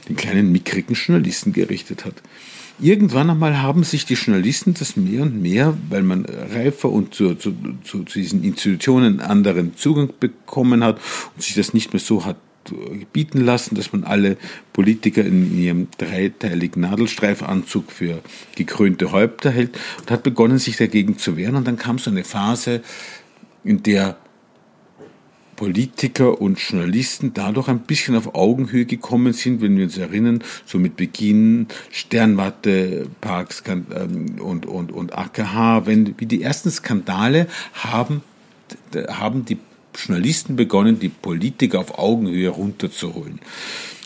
[0.10, 2.16] den kleinen mickrigen Journalisten gerichtet hat.
[2.80, 7.36] Irgendwann einmal haben sich die Journalisten das mehr und mehr, weil man reifer und zu,
[7.36, 7.54] zu,
[7.84, 11.00] zu diesen Institutionen anderen Zugang bekommen hat
[11.36, 12.38] und sich das nicht mehr so hat
[13.12, 14.38] bieten lassen, dass man alle
[14.72, 18.22] Politiker in ihrem dreiteiligen Nadelstreifanzug für
[18.56, 21.56] gekrönte Häupter hält und hat begonnen, sich dagegen zu wehren.
[21.56, 22.82] Und dann kam so eine Phase,
[23.64, 24.18] in der
[25.64, 30.78] Politiker und Journalisten dadurch ein bisschen auf Augenhöhe gekommen sind, wenn wir uns erinnern, so
[30.78, 38.24] mit Beginn Sternwarte, Parks ähm, und, und, und AKH, wenn, wie die ersten Skandale haben,
[39.08, 39.58] haben die
[39.96, 43.40] Journalisten begonnen, die Politiker auf Augenhöhe runterzuholen.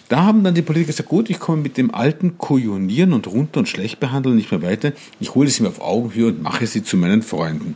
[0.09, 3.61] da haben dann die Politiker gesagt, gut, ich komme mit dem alten Kujonieren und runter
[3.61, 4.93] und schlecht behandeln nicht mehr weiter.
[5.19, 7.75] Ich hole sie mir auf Augenhöhe und mache sie zu meinen Freunden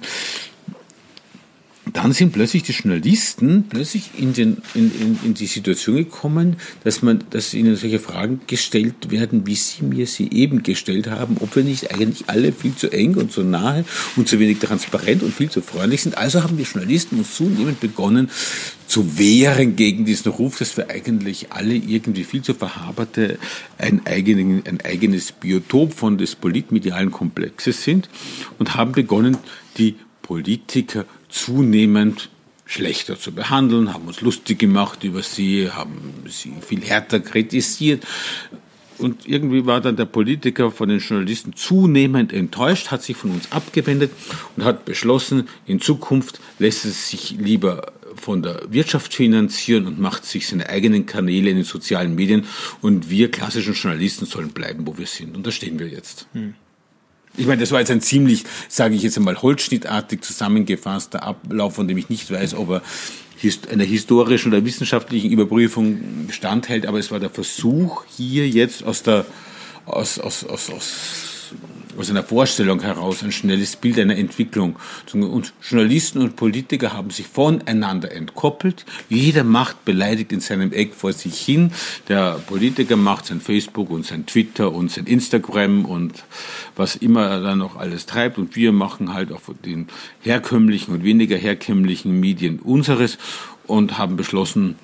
[1.93, 7.01] dann sind plötzlich die Journalisten plötzlich in, den, in, in, in, die Situation gekommen, dass
[7.01, 11.55] man, dass ihnen solche Fragen gestellt werden, wie sie mir sie eben gestellt haben, ob
[11.55, 13.85] wir nicht eigentlich alle viel zu eng und zu nahe
[14.15, 16.17] und zu wenig transparent und viel zu freundlich sind.
[16.17, 18.29] Also haben wir Journalisten uns zunehmend begonnen
[18.87, 23.39] zu wehren gegen diesen Ruf, dass wir eigentlich alle irgendwie viel zu verhaberte
[23.77, 28.09] ein, eigenen, ein eigenes Biotop von des politmedialen Komplexes sind
[28.59, 29.37] und haben begonnen,
[29.77, 32.29] die Politiker zunehmend
[32.65, 38.05] schlechter zu behandeln, haben uns lustig gemacht über sie, haben sie viel härter kritisiert.
[38.97, 43.51] Und irgendwie war dann der Politiker von den Journalisten zunehmend enttäuscht, hat sich von uns
[43.51, 44.11] abgewendet
[44.55, 50.25] und hat beschlossen, in Zukunft lässt es sich lieber von der Wirtschaft finanzieren und macht
[50.25, 52.45] sich seine eigenen Kanäle in den sozialen Medien.
[52.81, 55.35] Und wir klassischen Journalisten sollen bleiben, wo wir sind.
[55.35, 56.27] Und da stehen wir jetzt.
[56.33, 56.53] Hm.
[57.37, 61.87] Ich meine, das war jetzt ein ziemlich, sage ich jetzt einmal, holzschnittartig zusammengefasster Ablauf, von
[61.87, 62.81] dem ich nicht weiß, ob er
[63.71, 69.25] einer historischen oder wissenschaftlichen Überprüfung standhält, aber es war der Versuch, hier jetzt aus der
[69.85, 71.40] aus, aus, aus, aus
[71.97, 74.75] aus einer Vorstellung heraus ein schnelles Bild einer Entwicklung.
[75.13, 78.85] Und Journalisten und Politiker haben sich voneinander entkoppelt.
[79.09, 81.71] Jeder macht beleidigt in seinem Eck vor sich hin.
[82.07, 86.23] Der Politiker macht sein Facebook und sein Twitter und sein Instagram und
[86.75, 88.37] was immer er dann noch alles treibt.
[88.37, 89.87] Und wir machen halt auch den
[90.21, 93.17] herkömmlichen und weniger herkömmlichen Medien unseres
[93.67, 94.75] und haben beschlossen,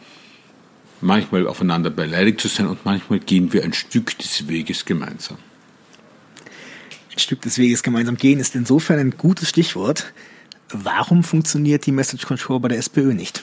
[1.02, 5.38] manchmal aufeinander beleidigt zu sein und manchmal gehen wir ein Stück des Weges gemeinsam.
[7.20, 10.14] Stück des Weges gemeinsam gehen ist insofern ein gutes Stichwort.
[10.70, 13.42] Warum funktioniert die Message Control bei der SPÖ nicht?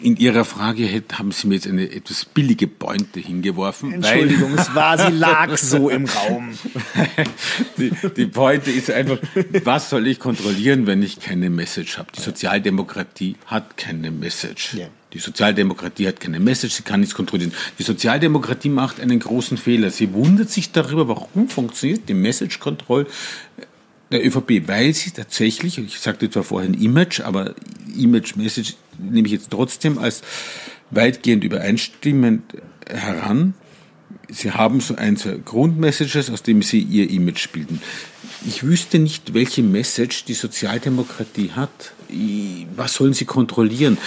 [0.00, 3.92] In Ihrer Frage haben Sie mir jetzt eine etwas billige Pointe hingeworfen.
[3.94, 6.50] Entschuldigung, es war, sie lag so im Raum.
[7.78, 9.18] Die, die Pointe ist einfach,
[9.64, 12.12] was soll ich kontrollieren, wenn ich keine Message habe?
[12.16, 14.74] Die Sozialdemokratie hat keine Message.
[14.74, 14.86] Ja.
[15.14, 17.52] Die Sozialdemokratie hat keine Message, sie kann nichts kontrollieren.
[17.78, 19.90] Die Sozialdemokratie macht einen großen Fehler.
[19.90, 23.06] Sie wundert sich darüber, warum funktioniert die Message Control
[24.10, 27.54] der ÖVP, weil sie tatsächlich, ich sagte zwar vorhin Image, aber
[27.96, 30.22] Image Message nehme ich jetzt trotzdem als
[30.90, 32.42] weitgehend übereinstimmend
[32.88, 33.54] heran.
[34.30, 37.80] Sie haben so ein, zwei Grundmessages, aus denen Sie Ihr Image bilden.
[38.46, 41.92] Ich wüsste nicht, welche Message die Sozialdemokratie hat.
[42.76, 43.98] Was sollen Sie kontrollieren?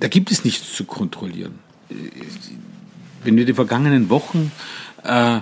[0.00, 1.58] Da gibt es nichts zu kontrollieren.
[3.22, 4.52] Wenn wir die vergangenen Wochen
[5.02, 5.40] äh,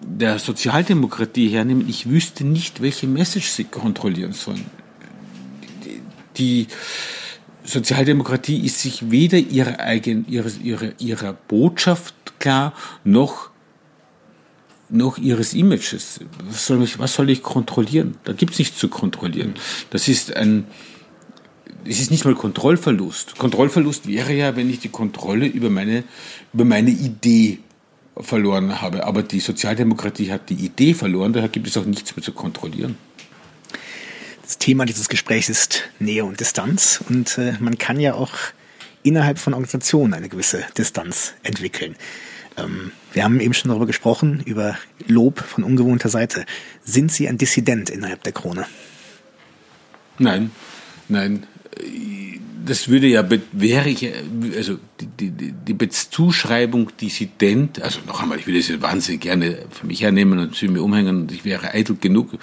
[0.00, 4.66] der Sozialdemokratie hernehmen, ich wüsste nicht, welche Message sie kontrollieren sollen.
[6.36, 6.68] Die,
[7.68, 12.72] Sozialdemokratie ist sich weder ihrer, eigen, ihrer, ihrer, ihrer Botschaft klar,
[13.04, 13.50] noch,
[14.88, 16.20] noch ihres Images.
[16.46, 18.16] Was soll, ich, was soll ich kontrollieren?
[18.24, 19.52] Da gibt es nichts zu kontrollieren.
[19.90, 20.66] Das ist ein,
[21.88, 23.38] es ist nicht mal Kontrollverlust.
[23.38, 26.04] Kontrollverlust wäre ja, wenn ich die Kontrolle über meine,
[26.52, 27.58] über meine Idee
[28.18, 29.04] verloren habe.
[29.06, 32.96] Aber die Sozialdemokratie hat die Idee verloren, daher gibt es auch nichts mehr zu kontrollieren.
[34.42, 38.32] Das Thema dieses Gesprächs ist Nähe und Distanz und äh, man kann ja auch
[39.02, 41.96] innerhalb von Organisationen eine gewisse Distanz entwickeln.
[42.56, 46.46] Ähm, wir haben eben schon darüber gesprochen, über Lob von ungewohnter Seite.
[46.82, 48.66] Sind Sie ein Dissident innerhalb der Krone?
[50.18, 50.50] Nein,
[51.08, 51.46] nein
[52.68, 54.12] das würde ja, wäre ich,
[54.54, 59.86] also die, die, die Zuschreibung Dissident, also noch einmal, ich würde es wahnsinnig gerne für
[59.86, 62.34] mich hernehmen und zu mir umhängen und ich wäre eitel genug,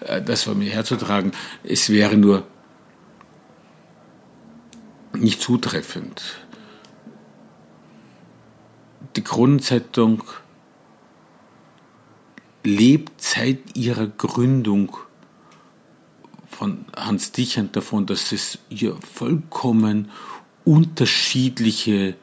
[0.00, 1.32] äh, das vor mir herzutragen.
[1.64, 2.46] Es wäre nur
[5.12, 6.22] nicht zutreffend.
[9.16, 10.24] Die Kronenzeitung
[12.64, 14.96] lebt seit ihrer Gründung
[16.64, 20.10] von Hans Dichand davon, dass es hier vollkommen
[20.64, 22.14] unterschiedliche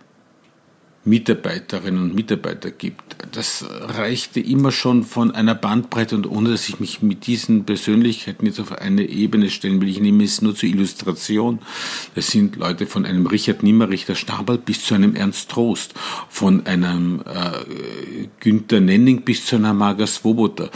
[1.03, 3.17] Mitarbeiterinnen und Mitarbeiter gibt.
[3.31, 8.47] Das reichte immer schon von einer Bandbreite und ohne dass ich mich mit diesen Persönlichkeiten
[8.47, 11.59] jetzt auf eine Ebene stellen will, ich nehme es nur zur Illustration.
[12.15, 14.15] Das sind Leute von einem Richard Nimmerich, der
[14.65, 15.93] bis zu einem Ernst Trost,
[16.29, 20.71] von einem äh, Günther Nenning bis zu einer Marga Swoboda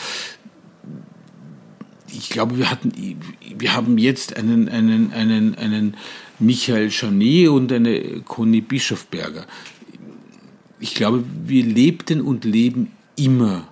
[2.17, 2.91] ich glaube, wir hatten,
[3.57, 5.97] wir haben jetzt einen, einen, einen, einen
[6.39, 9.45] Michael Janet und eine Conny Bischofberger.
[10.79, 13.67] Ich glaube, wir lebten und leben immer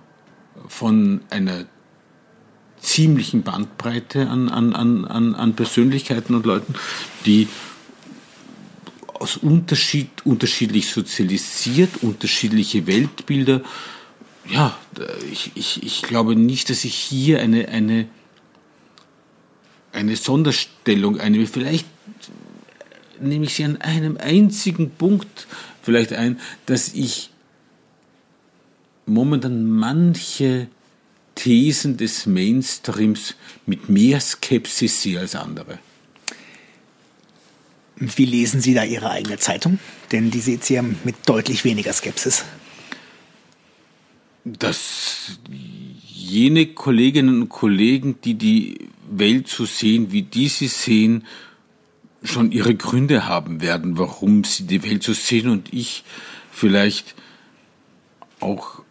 [0.68, 1.66] von einer
[2.80, 6.74] ziemlichen Bandbreite an, an, an, an Persönlichkeiten und Leuten,
[7.24, 7.48] die
[9.06, 13.62] aus Unterschied, unterschiedlich sozialisiert, unterschiedliche Weltbilder.
[14.50, 14.76] Ja,
[15.32, 18.06] ich, ich, ich glaube nicht, dass ich hier eine, eine,
[19.94, 21.46] eine Sonderstellung einnehme.
[21.46, 21.86] Vielleicht
[23.20, 25.46] nehme ich sie an einem einzigen Punkt
[25.82, 27.30] vielleicht ein, dass ich
[29.06, 30.68] momentan manche
[31.34, 33.34] Thesen des Mainstreams
[33.66, 35.78] mit mehr Skepsis sehe als andere.
[37.96, 39.78] Wie lesen Sie da Ihre eigene Zeitung?
[40.10, 42.44] Denn die sieht Sie ja mit deutlich weniger Skepsis.
[44.44, 45.38] Dass
[46.34, 51.24] jene Kolleginnen und Kollegen, die die Welt so sehen, wie die sie sehen,
[52.24, 56.02] schon ihre Gründe haben werden, warum sie die Welt so sehen und ich
[56.50, 57.14] vielleicht
[58.40, 58.82] auch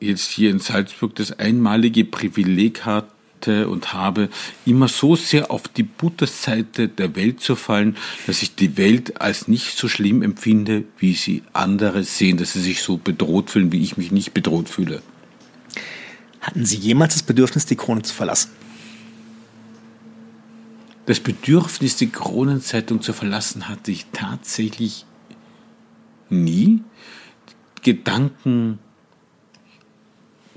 [0.00, 4.28] jetzt hier in Salzburg das einmalige Privileg hatte und habe,
[4.66, 7.96] immer so sehr auf die Butterseite der Welt zu fallen,
[8.26, 12.60] dass ich die Welt als nicht so schlimm empfinde, wie sie andere sehen, dass sie
[12.60, 15.02] sich so bedroht fühlen, wie ich mich nicht bedroht fühle.
[16.48, 18.52] Hatten Sie jemals das Bedürfnis, die Krone zu verlassen?
[21.04, 25.04] Das Bedürfnis, die Kronenzeitung zu verlassen, hatte ich tatsächlich
[26.30, 26.82] nie.
[27.82, 28.78] Gedanken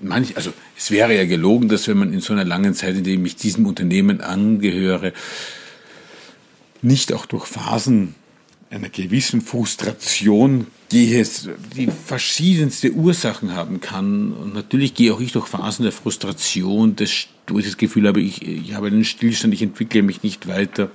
[0.01, 3.03] manch, also es wäre ja gelogen, dass wenn man in so einer langen Zeit, in
[3.03, 5.11] der ich diesem Unternehmen angehöre,
[6.81, 8.15] nicht auch durch Phasen
[8.69, 11.25] einer gewissen Frustration gehe,
[11.75, 14.33] die verschiedenste Ursachen haben kann.
[14.33, 18.21] Und natürlich gehe auch ich durch Phasen der Frustration, des, wo ich das Gefühl habe,
[18.21, 20.91] ich, ich habe einen Stillstand, ich entwickle mich nicht weiter.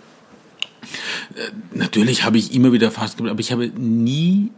[1.35, 4.51] Äh, natürlich habe ich immer wieder Phasen gehabt, aber ich habe nie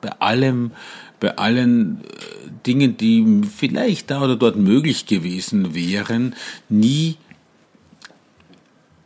[0.00, 0.72] bei allem
[1.20, 6.34] bei allen äh, Dingen, die vielleicht da oder dort möglich gewesen wären,
[6.68, 7.16] nie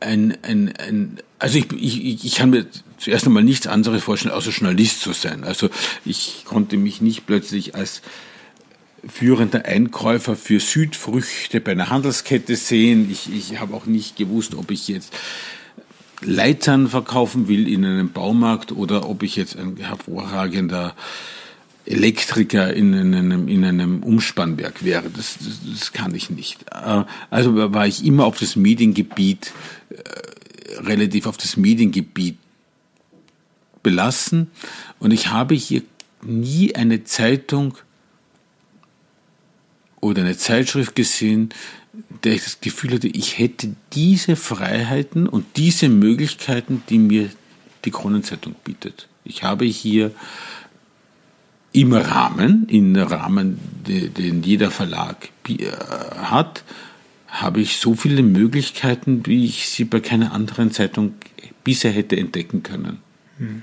[0.05, 2.67] ein, ein, ein also ich, ich, ich kann mir
[2.99, 5.45] zuerst einmal nichts anderes vorstellen, außer Journalist zu sein.
[5.45, 5.69] Also
[6.05, 8.03] ich konnte mich nicht plötzlich als
[9.07, 13.11] führender Einkäufer für Südfrüchte bei einer Handelskette sehen.
[13.11, 15.13] Ich, ich habe auch nicht gewusst, ob ich jetzt
[16.23, 20.95] Leitern verkaufen will in einem Baumarkt oder ob ich jetzt ein hervorragender
[21.87, 25.11] Elektriker in einem, in einem Umspannwerk wäre.
[25.11, 26.63] Das, das, das kann ich nicht.
[26.71, 29.53] Äh, also war ich immer auf das Mediengebiet,
[29.91, 32.39] äh, relativ auf das Mediengebiet
[33.83, 34.51] belassen.
[34.99, 35.83] Und ich habe hier
[36.23, 37.77] nie eine Zeitung
[40.01, 41.51] oder eine Zeitschrift gesehen,
[42.25, 47.31] der ich das Gefühl hatte, ich hätte diese Freiheiten und diese Möglichkeiten, die mir
[47.85, 49.09] die Kronenzeitung bietet.
[49.25, 50.13] Ich habe hier
[51.75, 55.71] im Rahmen, im Rahmen, den jeder Verlag äh,
[56.17, 56.63] hat,
[57.27, 61.15] habe ich so viele Möglichkeiten, wie ich sie bei keiner anderen Zeitung
[61.65, 63.01] bisher hätte entdecken können.
[63.39, 63.63] Hm.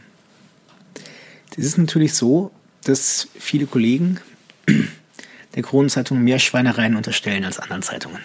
[1.56, 2.52] Das ist natürlich so,
[2.84, 4.20] dass viele Kollegen
[5.56, 8.20] der Kronenzeitung mehr Schweinereien unterstellen als anderen Zeitungen.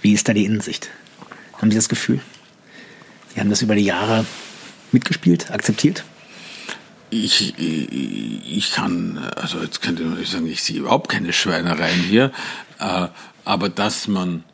[0.00, 0.90] Wie ist da die Innensicht?
[1.58, 2.20] Haben Sie das Gefühl?
[3.32, 4.26] Sie haben das über die Jahre
[4.90, 6.04] mitgespielt, akzeptiert?
[7.12, 12.32] Ich, ich, kann, also jetzt könnte man sagen, ich sehe überhaupt keine Schweinereien hier,
[12.78, 13.08] äh,
[13.44, 14.44] aber dass man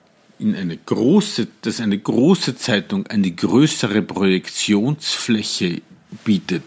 [0.40, 5.82] in eine große, dass eine große Zeitung eine größere Projektionsfläche
[6.24, 6.64] bietet,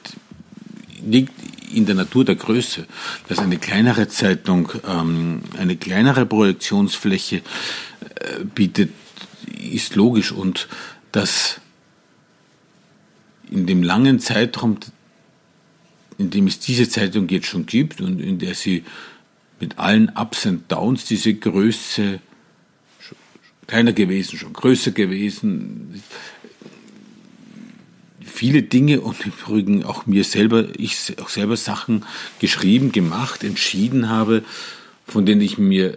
[1.06, 1.34] liegt
[1.74, 2.86] in der Natur der Größe,
[3.28, 8.92] dass eine kleinere Zeitung ähm, eine kleinere Projektionsfläche äh, bietet,
[9.72, 10.32] ist logisch.
[10.32, 10.68] Und
[11.12, 11.60] dass
[13.50, 14.78] in dem langen Zeitraum
[16.22, 18.84] in dem es diese Zeitung jetzt schon gibt und in der sie
[19.60, 22.20] mit allen Ups und Downs diese Größe
[23.68, 26.04] kleiner gewesen, schon größer gewesen,
[28.20, 32.06] viele Dinge und im Übrigen auch mir selber, ich auch selber Sachen
[32.40, 34.44] geschrieben, gemacht, entschieden habe,
[35.08, 35.96] von denen ich mir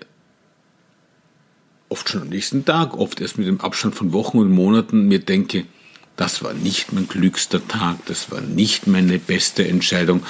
[1.89, 5.19] oft schon am nächsten Tag, oft erst mit dem Abstand von Wochen und Monaten mir
[5.19, 5.65] denke,
[6.17, 10.23] das war nicht mein glückster Tag, das war nicht meine beste Entscheidung,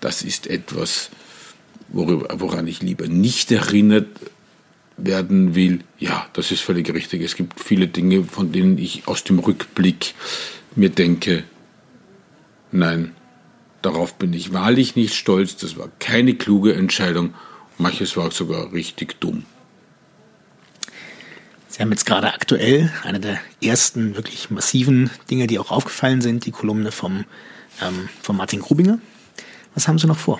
[0.00, 1.10] das ist etwas,
[1.88, 4.08] worüber, woran ich lieber nicht erinnert
[4.96, 5.80] werden will.
[5.98, 7.22] Ja, das ist völlig richtig.
[7.22, 10.14] Es gibt viele Dinge, von denen ich aus dem Rückblick
[10.74, 11.44] mir denke,
[12.70, 13.14] nein,
[13.82, 17.34] darauf bin ich wahrlich nicht stolz, das war keine kluge Entscheidung,
[17.78, 19.44] manches war sogar richtig dumm.
[21.72, 26.44] Sie haben jetzt gerade aktuell eine der ersten wirklich massiven Dinge, die auch aufgefallen sind,
[26.44, 27.24] die Kolumne vom,
[27.80, 28.98] ähm, von Martin Grubinger.
[29.74, 30.38] Was haben Sie noch vor?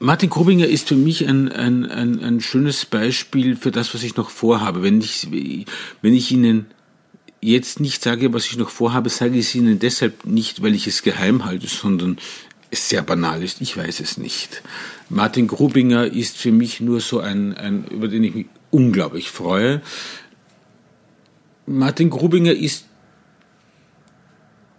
[0.00, 4.16] Martin Grubinger ist für mich ein, ein, ein, ein schönes Beispiel für das, was ich
[4.16, 4.82] noch vorhabe.
[4.82, 5.26] Wenn ich,
[6.02, 6.66] wenn ich Ihnen
[7.40, 10.86] jetzt nicht sage, was ich noch vorhabe, sage ich es Ihnen deshalb nicht, weil ich
[10.86, 12.18] es geheim halte, sondern
[12.72, 13.60] sehr banal ist.
[13.60, 14.62] Ich weiß es nicht.
[15.08, 19.80] Martin Grubinger ist für mich nur so ein, ein über den ich mich unglaublich freue.
[21.66, 22.86] Martin Grubinger ist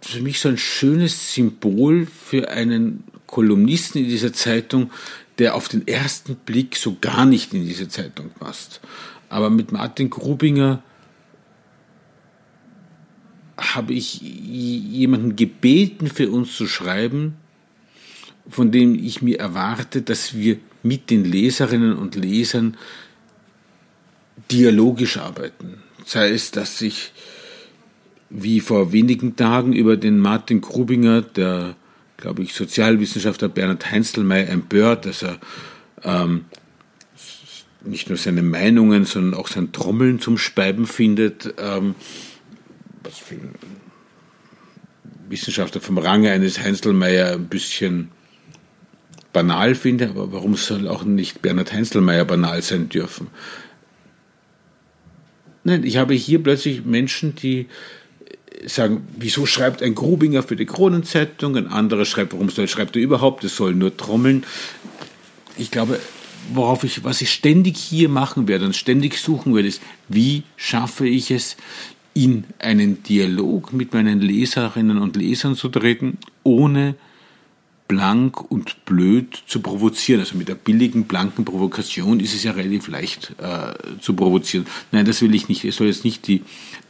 [0.00, 4.90] für mich so ein schönes Symbol für einen Kolumnisten in dieser Zeitung,
[5.38, 8.80] der auf den ersten Blick so gar nicht in diese Zeitung passt.
[9.28, 10.82] Aber mit Martin Grubinger
[13.56, 17.36] habe ich jemanden gebeten, für uns zu schreiben,
[18.48, 22.76] von dem ich mir erwarte, dass wir mit den Leserinnen und Lesern
[24.50, 25.82] dialogisch arbeiten.
[26.04, 27.12] Sei es, dass ich
[28.30, 31.76] wie vor wenigen Tagen über den Martin Grubinger, der
[32.20, 35.38] glaube ich, Sozialwissenschaftler Bernhard Heinzelmeier empört, dass er
[36.04, 36.44] ähm,
[37.82, 41.54] nicht nur seine Meinungen, sondern auch sein Trommeln zum Speiben findet.
[41.58, 41.94] Ähm,
[43.02, 43.54] was für ein
[45.28, 48.10] Wissenschaftler vom Range eines Heinzelmeier ein bisschen
[49.32, 53.28] banal finde, aber warum soll auch nicht Bernhard Heinzelmeier banal sein dürfen?
[55.62, 57.66] Nein, ich habe hier plötzlich Menschen, die
[58.66, 63.02] sagen, wieso schreibt ein Grubinger für die Kronenzeitung, ein anderer schreibt, warum soll, schreibt er
[63.02, 64.44] überhaupt, es soll nur trommeln.
[65.56, 65.98] Ich glaube,
[66.52, 71.06] worauf ich, was ich ständig hier machen werde und ständig suchen werde, ist, wie schaffe
[71.06, 71.56] ich es,
[72.12, 76.96] in einen Dialog mit meinen Leserinnen und Lesern zu treten, ohne
[77.90, 80.20] blank und blöd zu provozieren.
[80.20, 84.64] Also mit der billigen, blanken Provokation ist es ja relativ leicht äh, zu provozieren.
[84.92, 85.64] Nein, das will ich nicht.
[85.64, 86.44] Es soll jetzt nicht die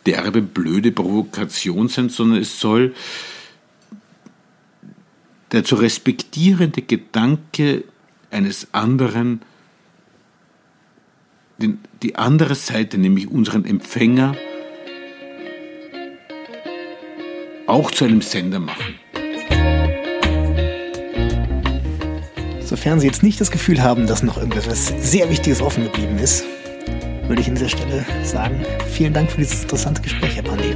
[0.04, 2.94] derbe, blöde Provokation sein, sondern es soll
[5.52, 7.84] der zu respektierende Gedanke
[8.30, 9.40] eines anderen,
[11.56, 14.36] den, die andere Seite, nämlich unseren Empfänger,
[17.66, 18.96] auch zu einem Sender machen.
[22.80, 26.44] Sofern Sie jetzt nicht das Gefühl haben, dass noch irgendetwas sehr Wichtiges offen geblieben ist,
[27.26, 30.74] würde ich an dieser Stelle sagen, vielen Dank für dieses interessante Gespräch, Herr Pandi.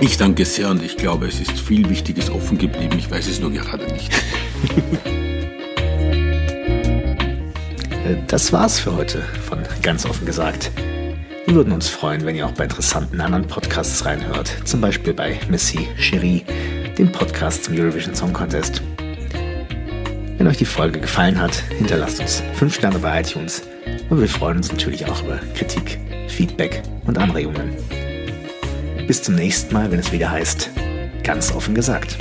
[0.00, 2.96] Ich danke sehr und ich glaube, es ist viel Wichtiges offen geblieben.
[2.98, 4.10] Ich weiß es nur gerade nicht.
[8.26, 10.70] das war's für heute von ganz offen gesagt.
[11.44, 15.38] Wir würden uns freuen, wenn ihr auch bei interessanten anderen Podcasts reinhört, zum Beispiel bei
[15.50, 16.46] Missy Cherie,
[16.96, 18.80] dem Podcast zum Eurovision Song Contest.
[20.40, 23.60] Wenn euch die Folge gefallen hat, hinterlasst uns 5 Sterne bei iTunes
[24.08, 27.76] und wir freuen uns natürlich auch über Kritik, Feedback und Anregungen.
[29.06, 30.70] Bis zum nächsten Mal, wenn es wieder heißt,
[31.24, 32.16] ganz offen gesagt.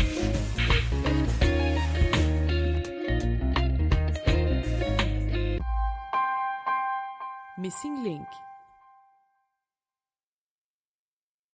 [7.56, 8.28] Missing Link